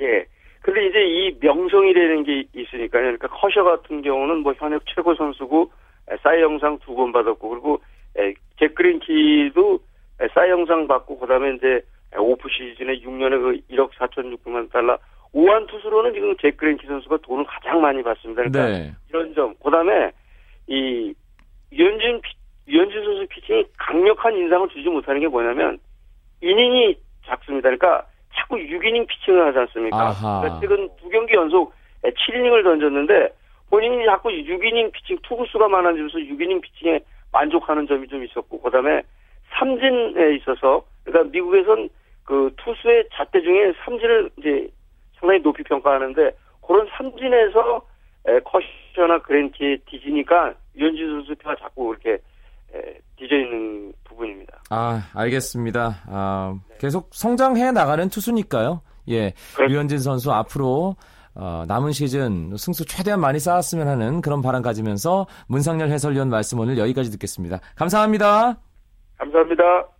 예. 0.00 0.24
근데 0.62 0.86
이제 0.86 0.98
이 1.04 1.36
명성이라는 1.40 2.24
게 2.24 2.44
있으니까요. 2.54 3.02
그러니까 3.02 3.28
커셔 3.28 3.64
같은 3.64 4.00
경우는 4.02 4.38
뭐 4.38 4.54
현역 4.54 4.82
최고 4.94 5.14
선수고 5.14 5.70
사이 6.22 6.40
영상 6.40 6.78
두 6.78 6.94
번 6.94 7.12
받았고 7.12 7.48
그리고 7.48 7.80
잭 8.58 8.74
그린키도 8.74 9.80
사이 10.34 10.50
영상 10.50 10.86
받고 10.86 11.18
그다음에 11.18 11.54
이제 11.56 11.80
오프 12.16 12.48
시즌에 12.48 13.00
6년에 13.00 13.30
그 13.68 13.74
1억 13.74 13.90
4천6백만 13.98 14.70
달러 14.70 14.96
우한 15.32 15.66
투수로는 15.66 16.12
지금 16.12 16.36
잭 16.36 16.56
그린키 16.56 16.86
선수가 16.86 17.18
돈을 17.22 17.44
가장 17.46 17.80
많이 17.80 18.02
받습니다. 18.02 18.42
그러니까 18.42 18.66
네. 18.66 18.92
이런 19.08 19.34
점. 19.34 19.54
그다음에 19.62 20.12
이 20.66 21.14
유현진 21.72 22.20
유현진 22.68 23.04
선수 23.04 23.26
피칭이 23.28 23.64
강력한 23.78 24.36
인상을 24.36 24.68
주지 24.68 24.88
못하는 24.88 25.20
게 25.20 25.28
뭐냐면 25.28 25.78
이닝이 26.42 26.96
작습니다. 27.26 27.70
그러니까 27.70 28.06
자꾸 28.34 28.56
6이닝 28.56 29.06
피칭을 29.06 29.46
하지 29.46 29.58
않습니까? 29.58 30.14
그러니까 30.20 30.60
최근 30.60 30.88
두 31.00 31.08
경기 31.08 31.34
연속 31.34 31.72
7이닝을 32.02 32.62
던졌는데 32.62 33.30
본인이 33.70 34.04
자꾸 34.04 34.28
6이닝 34.28 34.92
피칭 34.92 35.18
투구수가 35.22 35.66
많아지면서 35.68 36.18
6이닝 36.18 36.60
피칭에 36.60 37.00
만족하는 37.32 37.86
점이 37.86 38.06
좀 38.08 38.22
있었고 38.22 38.60
그다음에 38.60 39.02
삼진에 39.58 40.34
있어서 40.36 40.84
그러니까 41.04 41.30
미국에선 41.30 41.88
그 42.24 42.52
투수의 42.58 43.08
잣대 43.12 43.40
중에 43.40 43.72
삼진을 43.84 44.30
이제 44.38 44.68
상당히 45.22 45.40
높이 45.40 45.62
평가하는데 45.62 46.32
그런 46.66 46.86
삼진에서 46.98 47.86
커셔나 48.44 49.22
그랜티 49.22 49.78
뒤지니까 49.86 50.54
유현진 50.76 51.08
선수 51.10 51.34
표가 51.36 51.56
자꾸 51.56 51.94
이렇게 51.94 52.22
뒤져 53.16 53.36
있는 53.36 53.92
부분입니다. 54.04 54.62
아, 54.70 55.08
알겠습니다. 55.14 56.02
아, 56.08 56.58
계속 56.78 57.08
성장해 57.12 57.72
나가는 57.72 58.08
투수니까요. 58.08 58.82
예. 59.10 59.32
류현진 59.58 59.98
선수 59.98 60.32
앞으로 60.32 60.96
어, 61.34 61.64
남은 61.66 61.92
시즌 61.92 62.54
승수 62.56 62.84
최대한 62.84 63.20
많이 63.20 63.38
쌓았으면 63.38 63.88
하는 63.88 64.20
그런 64.20 64.42
바람 64.42 64.60
가지면서 64.60 65.26
문상열 65.48 65.88
해설위원 65.88 66.28
말씀 66.28 66.58
오늘 66.58 66.76
여기까지 66.78 67.10
듣겠습니다. 67.10 67.60
감사합니다. 67.76 68.58
감사합니다. 69.16 69.91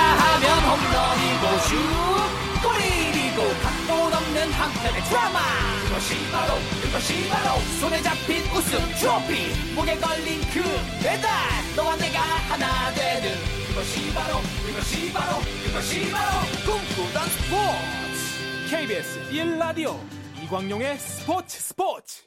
하면 0.00 0.58
홈런이고 0.64 1.58
슛 1.58 2.44
골이고 2.62 3.42
각본 3.62 4.12
없는 4.14 4.52
한편의 4.52 5.02
드라마 5.02 5.40
그것이 5.86 6.14
바로 6.30 6.54
그것이 6.82 7.28
바로 7.28 7.60
손에 7.80 8.02
잡힌 8.02 8.42
우승 8.52 8.78
트로피 8.98 9.74
목에 9.74 9.96
걸린 9.98 10.40
그 10.52 10.62
배달 11.02 11.30
너와 11.76 11.96
내가 11.96 12.20
하나 12.20 12.92
되는 12.94 13.30
그것이 13.68 14.12
바로 14.14 14.38
그것이 14.66 15.12
바로 15.12 15.38
그것이 15.66 16.10
바로 16.10 16.40
꿈꾸던 16.64 17.28
스포츠 17.28 18.70
KBS 18.70 19.30
1라디오 19.30 19.96
이광용의 20.42 20.98
스포츠 20.98 21.60
스포츠 21.60 22.22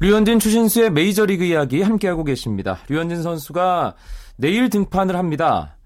류현진 0.00 0.40
추신수의 0.40 0.90
메이저리그 0.90 1.44
이야기 1.44 1.80
함께하고 1.80 2.24
계십니다. 2.24 2.80
류현진 2.88 3.22
선수가 3.22 3.94
내일 4.36 4.68
등판을 4.68 5.16
합니다. 5.16 5.76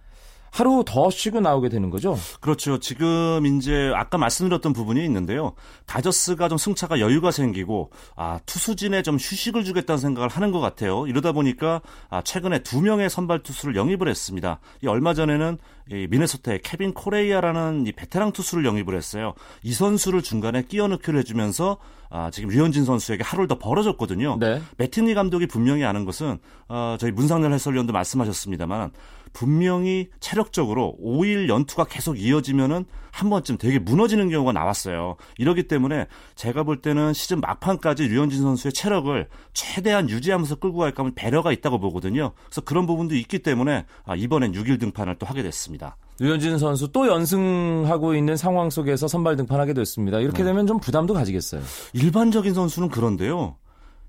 하루 0.57 0.83
더 0.87 1.11
쉬고 1.11 1.40
나오게 1.40 1.69
되는 1.69 1.90
거죠? 1.90 2.16
그렇죠. 2.40 2.79
지금 2.79 3.45
이제 3.45 3.92
아까 3.95 4.16
말씀드렸던 4.16 4.73
부분이 4.73 5.05
있는데요. 5.05 5.53
다저스가 5.85 6.49
좀 6.49 6.57
승차가 6.57 6.99
여유가 6.99 7.31
생기고 7.31 7.90
아 8.16 8.40
투수진에 8.47 9.03
좀 9.03 9.16
휴식을 9.16 9.64
주겠다는 9.64 9.99
생각을 9.99 10.31
하는 10.31 10.53
것 10.53 10.61
같아요. 10.61 11.07
이러다 11.09 11.33
보니까 11.33 11.83
아, 12.09 12.23
최근에 12.23 12.61
두 12.61 12.81
명의 12.81 13.11
선발 13.11 13.42
투수를 13.42 13.77
영입을 13.77 14.09
했습니다. 14.09 14.61
이 14.83 14.87
얼마 14.87 15.12
전에는 15.12 15.59
이 15.92 16.07
미네소타의 16.09 16.62
케빈 16.62 16.95
코레이아라는 16.95 17.87
이 17.87 17.92
베테랑 17.92 18.33
투수를 18.33 18.64
영입을 18.64 18.97
했어요. 18.97 19.35
이 19.62 19.75
선수를 19.75 20.23
중간에 20.23 20.62
끼워 20.62 20.88
넣기를 20.88 21.19
해주면서 21.19 21.77
아, 22.09 22.31
지금 22.31 22.49
류현진 22.49 22.87
선수에게 22.87 23.23
하루를 23.23 23.47
더 23.47 23.59
벌어졌거든요. 23.59 24.38
네. 24.40 24.62
매티니 24.79 25.12
감독이 25.12 25.47
분명히 25.47 25.85
아는 25.85 26.07
것은 26.07 26.38
어, 26.69 26.97
저희 26.99 27.12
문상렬 27.12 27.53
해설위원도 27.53 27.92
말씀하셨습니다만 27.92 28.92
분명히 29.37 30.09
체력적으로 30.18 30.96
5일 30.99 31.51
연투가 31.51 31.85
계속 31.85 32.18
이어지면은 32.18 32.87
한 33.12 33.29
번쯤 33.29 33.59
되게 33.59 33.79
무너지는 33.79 34.31
경우가 34.31 34.53
나왔어요. 34.53 35.16
이러기 35.37 35.68
때문에 35.68 36.07
제가 36.37 36.62
볼 36.62 36.81
때는 36.81 37.12
시즌 37.12 37.42
막판까지 37.42 38.09
류현진 38.09 38.40
선수의 38.40 38.72
체력을 38.72 39.29
최대한 39.53 40.09
유지하면서 40.09 40.55
끌고 40.55 40.79
갈까 40.79 41.03
하면 41.03 41.14
배려가 41.14 41.53
있다고 41.53 41.79
보거든요. 41.81 42.33
그래서 42.46 42.62
그런 42.62 42.87
부분도 42.87 43.14
있기 43.14 43.40
때문에 43.40 43.85
아, 44.07 44.16
이번엔 44.16 44.53
6일 44.53 44.81
등판을 44.81 45.16
또 45.18 45.27
하게 45.27 45.42
됐습니다. 45.42 45.99
류현진 46.18 46.57
선수 46.57 46.90
또 46.90 47.07
연승하고 47.07 48.14
있는 48.14 48.38
상황 48.38 48.70
속에서 48.70 49.07
선발 49.07 49.37
등판하게 49.37 49.75
됐습니다. 49.75 50.18
이렇게 50.20 50.44
네. 50.44 50.44
되면 50.44 50.66
좀 50.66 50.81
부담도 50.81 51.12
가지겠어요. 51.12 51.61
일반적인 51.92 52.55
선수는 52.55 52.88
그런데요. 52.88 53.57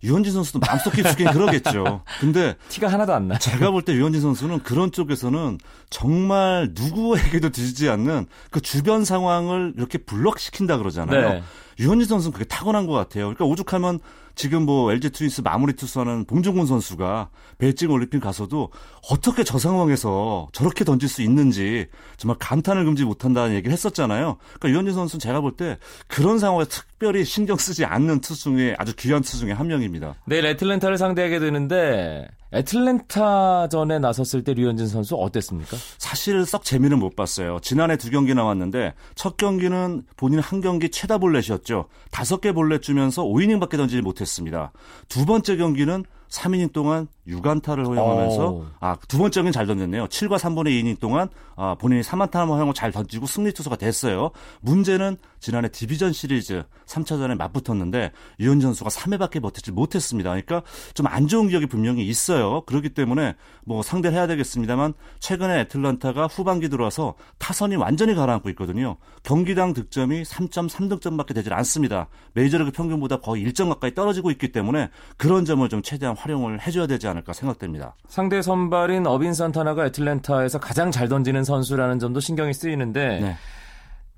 유현진 0.03 0.31
선수도 0.33 0.59
마음속 0.59 0.93
깊숙이 0.93 1.23
그러겠죠. 1.25 2.01
근데 2.19 2.55
티가 2.69 2.87
하나도 2.87 3.13
안 3.13 3.27
나. 3.27 3.37
제가 3.39 3.71
볼 3.71 3.81
때 3.83 3.93
유현진 3.93 4.21
선수는 4.21 4.59
그런 4.63 4.91
쪽에서는 4.91 5.57
정말 5.89 6.69
누구에게도 6.73 7.49
뒤지지 7.49 7.89
않는 7.89 8.27
그 8.51 8.61
주변 8.61 9.05
상황을 9.05 9.73
이렇게 9.77 9.97
블럭시킨다 9.97 10.77
그러잖아요. 10.77 11.29
네. 11.29 11.43
유현진 11.79 12.07
선수는 12.07 12.33
그게 12.33 12.45
타고난 12.45 12.85
것 12.85 12.93
같아요. 12.93 13.25
그러니까 13.25 13.45
오죽하면 13.45 13.99
지금 14.37 14.65
뭐 14.67 14.91
LG 14.91 15.09
트윈스 15.09 15.41
마무리 15.41 15.73
투수하는 15.73 16.25
봉종훈 16.25 16.67
선수가 16.67 17.29
베이징 17.57 17.89
올림픽 17.89 18.19
가서도 18.19 18.69
어떻게 19.09 19.43
저 19.43 19.57
상황에서 19.57 20.47
저렇게 20.53 20.85
던질 20.85 21.09
수 21.09 21.23
있는지 21.23 21.87
정말 22.17 22.37
감탄을 22.39 22.85
금지 22.85 23.03
못한다는 23.03 23.55
얘기를 23.55 23.73
했었잖아요. 23.73 24.37
그러니까 24.59 24.69
유현진 24.69 24.93
선수는 24.93 25.19
제가 25.19 25.41
볼 25.41 25.57
때 25.57 25.79
그런 26.07 26.37
상황에 26.37 26.65
특별히 26.65 27.25
신경 27.25 27.57
쓰지 27.57 27.83
않는 27.83 28.21
투수 28.21 28.43
중에 28.43 28.75
아주 28.77 28.95
귀한 28.95 29.23
투수 29.23 29.39
중에 29.39 29.53
한 29.53 29.65
명입니다. 29.67 30.13
내일 30.25 30.45
애틀랜타를 30.45 30.99
상대하게 30.99 31.39
되는데 31.39 32.27
애틀랜타전에 32.53 33.99
나섰을 33.99 34.43
때 34.43 34.53
류현진 34.53 34.87
선수 34.87 35.15
어땠습니까? 35.15 35.75
사실 35.97 36.45
썩 36.45 36.63
재미는 36.63 36.99
못 36.99 37.15
봤어요. 37.15 37.59
지난해 37.61 37.97
두 37.97 38.09
경기 38.09 38.33
나왔는데 38.33 38.93
첫 39.15 39.35
경기는 39.35 40.03
본인 40.15 40.39
한 40.39 40.61
경기 40.61 40.89
최다 40.89 41.17
볼넷이었죠. 41.17 41.87
다섯 42.11 42.39
개 42.39 42.51
볼넷 42.53 42.81
주면서 42.81 43.23
5이닝밖에 43.23 43.77
던지지 43.77 44.01
못했 44.01 44.26
습니다. 44.27 44.71
두 45.09 45.25
번째 45.25 45.57
경기는 45.57 46.03
3이닝 46.29 46.73
동안 46.73 47.07
6안타를 47.27 47.85
허용하면서 47.87 48.47
오. 48.49 48.65
아, 48.79 48.95
두 49.07 49.17
번째는 49.17 49.51
잘 49.51 49.65
던졌네요. 49.65 50.05
7과 50.05 50.37
3분의 50.37 50.67
2이닝 50.81 50.99
동안 50.99 51.27
아, 51.55 51.75
본인이 51.75 52.01
3안타를 52.01 52.47
허용을 52.49 52.73
잘 52.73 52.91
던지고 52.91 53.25
승리 53.25 53.51
투수가 53.51 53.75
됐어요. 53.77 54.31
문제는 54.61 55.17
지난해 55.39 55.69
디비전 55.69 56.13
시리즈 56.13 56.63
3차전에 56.85 57.35
맞붙었는데 57.37 58.11
유현진 58.39 58.67
선수가 58.73 58.89
3회밖에 58.89 59.41
버티지 59.41 59.71
못했습니다. 59.71 60.29
그러니까 60.29 60.61
좀 60.93 61.07
안 61.07 61.27
좋은 61.27 61.47
기억이 61.47 61.65
분명히 61.65 62.05
있어요. 62.07 62.61
그렇기 62.65 62.89
때문에 62.89 63.35
뭐 63.65 63.81
상대를 63.81 64.15
해야 64.15 64.27
되겠습니다만 64.27 64.93
최근에 65.19 65.61
애틀란타가 65.61 66.27
후반기 66.27 66.69
들어와서 66.69 67.15
타선이 67.37 67.75
완전히 67.75 68.13
가라앉고 68.13 68.49
있거든요. 68.51 68.97
경기당 69.23 69.73
득점이 69.73 70.23
3.3득점밖에 70.23 71.33
되질 71.33 71.53
않습니다. 71.53 72.07
메이저리그 72.33 72.71
평균보다 72.71 73.17
거의 73.21 73.45
1점 73.45 73.69
가까이 73.69 73.93
떨어지고 73.95 74.31
있기 74.31 74.51
때문에 74.51 74.89
그런 75.17 75.45
점을 75.45 75.67
좀 75.69 75.81
최대한 75.81 76.15
활용을 76.15 76.65
해줘야 76.65 76.87
되지 76.87 77.07
않을까 77.07 77.16
생각됩니다. 77.33 77.95
상대 78.07 78.41
선발인 78.41 79.07
어빈 79.07 79.33
산타나가 79.33 79.85
애틀랜타에서 79.87 80.59
가장 80.59 80.91
잘 80.91 81.07
던지는 81.07 81.43
선수라는 81.43 81.99
점도 81.99 82.19
신경이 82.19 82.53
쓰이는데 82.53 83.19
네. 83.19 83.35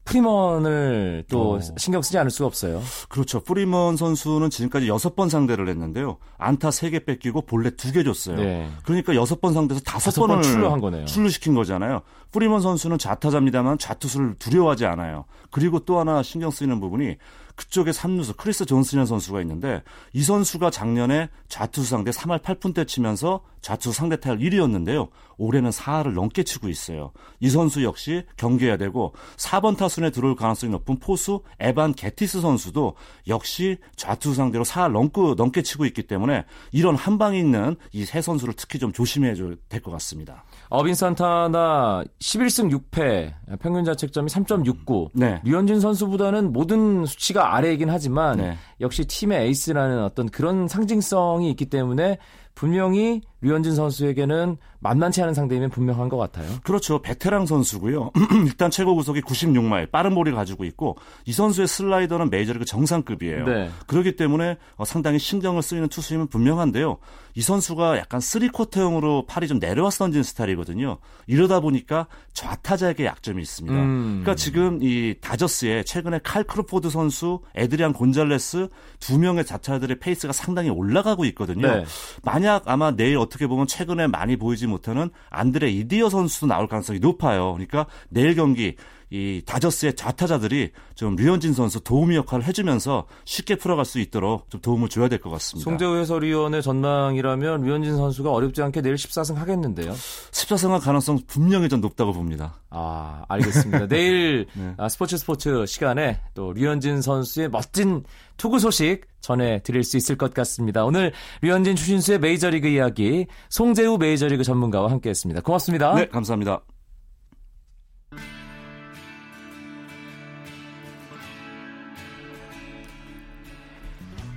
프리먼을 0.10 1.24
또 1.30 1.56
어. 1.56 1.60
신경 1.78 2.02
쓰지 2.02 2.18
않을 2.18 2.32
수가 2.32 2.48
없어요. 2.48 2.82
그렇죠. 3.10 3.42
프리먼 3.42 3.96
선수는 3.96 4.50
지금까지 4.50 4.88
6번 4.88 5.30
상대를 5.30 5.70
했는데요. 5.70 6.18
안타 6.38 6.70
3개 6.70 7.06
뺏기고 7.06 7.44
볼넷 7.44 7.78
2개 7.78 8.04
줬어요. 8.04 8.38
네. 8.38 8.68
그러니까 8.84 9.14
6번 9.14 9.54
상대해서 9.54 9.84
다섯 9.84 10.12
5번을 10.12 10.28
번 10.28 10.42
출루한 10.42 10.82
거네요. 10.82 11.06
출루시킨 11.06 11.54
거잖아요. 11.54 12.02
프리먼 12.32 12.62
선수는 12.62 12.98
좌타자입니다만 12.98 13.78
좌투수를 13.78 14.36
두려워하지 14.40 14.86
않아요. 14.88 15.26
그리고 15.52 15.80
또 15.80 16.00
하나 16.00 16.24
신경 16.24 16.50
쓰이는 16.50 16.80
부분이 16.80 17.18
그쪽에 17.60 17.92
3루수 17.92 18.38
크리스 18.38 18.66
존슨이라는 18.66 19.06
선수가 19.06 19.42
있는데 19.42 19.84
이 20.14 20.24
선수가 20.24 20.70
작년에 20.70 21.28
좌투수 21.50 21.90
상대 21.90 22.12
3할 22.12 22.42
8푼대 22.42 22.88
치면서 22.88 23.42
좌투수 23.62 23.92
상대 23.92 24.18
타율 24.18 24.40
1위였는데요. 24.40 25.10
올해는 25.40 25.72
4할을 25.72 26.14
넘게 26.14 26.44
치고 26.44 26.70
있어요. 26.70 27.12
이 27.40 27.50
선수 27.50 27.84
역시 27.84 28.24
경계해야 28.38 28.78
되고 28.78 29.14
4번 29.38 29.76
타순에 29.78 30.12
들어올 30.12 30.36
가능성이 30.36 30.72
높은 30.74 31.00
포수 31.00 31.42
에반 31.60 31.94
게티스 31.94 32.42
선수도 32.42 32.96
역시 33.28 33.78
좌투수 33.96 34.36
상대로 34.36 34.64
4할 34.64 34.92
넘고, 34.92 35.34
넘게 35.36 35.62
치고 35.64 35.86
있기 35.86 36.04
때문에 36.04 36.46
이런 36.72 36.96
한 36.96 37.18
방이 37.18 37.40
있는 37.40 37.76
이 37.94 38.06
세 38.06 38.22
선수를 38.22 38.54
특히 38.56 38.78
좀 38.80 38.92
조심해야 38.92 39.34
될 39.34 39.82
것 39.82 39.92
같습니다. 39.92 40.44
어빈 40.70 40.94
산타나 40.94 42.04
11승 42.20 42.70
6패, 42.92 43.34
평균 43.62 43.86
자책점이 43.86 44.30
3.69. 44.30 45.10
네. 45.14 45.40
류현진 45.46 45.80
선수보다는 45.80 46.52
모든 46.52 47.06
수치가 47.06 47.56
아래이긴 47.56 47.90
하지만 47.90 48.38
네. 48.38 48.58
역시 48.82 49.06
팀의 49.06 49.46
에이스라는 49.48 50.04
어떤 50.04 50.28
그런 50.28 50.68
상징성이 50.68 51.50
있기 51.52 51.68
때문에 51.68 52.18
분명히 52.56 53.22
류현진 53.42 53.76
선수에게는 53.76 54.58
만만치 54.80 55.22
않은 55.22 55.34
상대임은 55.34 55.70
분명한 55.70 56.10
것 56.10 56.18
같아요. 56.18 56.48
그렇죠. 56.64 57.02
베테랑 57.02 57.46
선수고요. 57.46 58.12
일단 58.46 58.72
최고 58.72 58.96
구속이 58.96 59.22
96마일, 59.22 59.92
빠른 59.92 60.16
볼을 60.16 60.34
가지고 60.34 60.66
있고 60.66 60.98
이 61.26 61.32
선수의 61.32 61.68
슬라이더는 61.68 62.30
메이저리그 62.30 62.66
정상급이에요. 62.66 63.46
네. 63.46 63.70
그렇기 63.88 64.16
때문에 64.16 64.58
어, 64.76 64.86
상당히 64.86 65.20
신경을 65.20 65.62
쓰이는 65.62 65.88
투수임은 65.90 66.28
분명한데요. 66.28 66.98
이 67.36 67.42
선수가 67.42 67.98
약간 67.98 68.20
three-quarter형으로 68.20 69.26
팔이 69.28 69.48
좀 69.48 69.60
내려와서 69.60 70.00
던지는 70.00 70.24
스타일이거든요. 70.24 70.98
이러다 71.28 71.60
보니까 71.60 72.08
좌타자에게 72.34 73.06
약점이 73.06 73.42
있습니다. 73.42 73.78
음. 73.78 74.22
그러니까 74.22 74.36
지금 74.36 74.80
이 74.82 75.16
다저스에 75.22 75.84
최근에 75.84 76.20
칼 76.24 76.44
크로포드 76.44 76.90
선수, 76.90 77.42
에드리안 77.56 77.94
곤잘레스 77.94 78.70
두 79.00 79.20
명의 79.20 79.46
좌타자들의 79.46 80.00
페이스가 80.00 80.34
상당히 80.34 80.70
올라가고 80.70 81.26
있거든요. 81.26 81.68
네. 81.68 81.86
만약 82.24 82.64
아마 82.66 82.92
내일 82.92 83.18
어떻게 83.30 83.46
보면 83.48 83.68
최근에 83.68 84.08
많이 84.08 84.36
보이지 84.36 84.66
못하는 84.66 85.10
안드레 85.30 85.70
이디어 85.70 86.10
선수도 86.10 86.48
나올 86.48 86.68
가능성이 86.68 87.00
높아요. 87.00 87.54
그러니까 87.54 87.86
내일 88.10 88.36
경기 88.36 88.76
이 89.12 89.42
다저스의 89.46 89.96
좌타자들이 89.96 90.70
좀 90.94 91.16
류현진 91.16 91.54
선수 91.54 91.80
도우미 91.80 92.16
역할을 92.18 92.46
해주면서 92.46 93.06
쉽게 93.26 93.56
풀어갈 93.56 93.86
수 93.86 94.00
있도록 94.00 94.50
좀 94.52 94.62
도움을 94.62 94.88
줘야 94.90 95.08
될 95.08 95.20
것 95.20 95.30
같습니다. 95.32 95.64
송재호 95.70 95.98
해설위원의 95.98 96.62
전망이라면 96.62 97.62
류현진 97.64 97.96
선수가 97.98 98.32
어렵지 98.32 98.62
않게 98.62 98.82
내일 98.82 98.96
14승 98.96 99.36
하겠는데요. 99.36 99.92
14승 99.94 100.70
할 100.70 100.80
가능성 100.80 101.20
분명히 101.28 101.70
좀 101.70 101.82
높다고 101.82 102.14
봅니다. 102.14 102.60
아, 102.70 103.24
알겠습니다. 103.28 103.88
내일 103.90 104.46
네. 104.54 104.74
아, 104.78 104.88
스포츠 104.90 105.18
스포츠 105.18 105.66
시간에 105.66 106.20
또 106.36 106.54
류현진 106.54 107.02
선수의 107.02 107.50
멋진 107.50 108.04
투구 108.38 108.60
소식 108.60 109.02
전해드릴 109.22 109.84
수 109.84 109.98
있을 109.98 110.18
것 110.18 110.34
같습니다. 110.34 110.86
오늘 110.86 111.12
류현진 111.42 111.76
추신수의 111.76 112.20
메이저리그 112.20 112.68
이야기 112.68 113.26
송재우 113.50 113.98
메이저리그 113.98 114.44
전문가와 114.44 114.92
함께했습니다. 114.92 115.42
고맙습니다. 115.42 115.96
네, 115.96 116.08
감사합니다. 116.08 116.62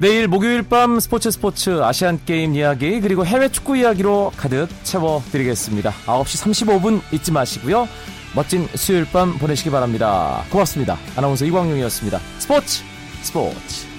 내일 0.03 0.27
목요일 0.27 0.65
밤 0.65 0.99
스포츠 0.99 1.31
스포츠 1.31 1.81
아시안 1.81 2.19
게임 2.25 2.57
이야기 2.57 3.01
그리고 3.01 3.25
해외 3.25 3.49
축구 3.49 3.77
이야기로 3.77 4.33
가득 4.37 4.67
채워드리겠습니다. 4.83 5.93
9시 6.07 6.67
35분 6.67 7.01
잊지 7.12 7.31
마시고요. 7.31 7.87
멋진 8.35 8.67
수요일 8.75 9.05
밤 9.05 9.38
보내시기 9.38 9.71
바랍니다. 9.71 10.43
고맙습니다. 10.51 10.99
아나운서 11.15 11.45
이광용이었습니다. 11.45 12.19
스포츠 12.41 12.83
스포츠 13.23 13.91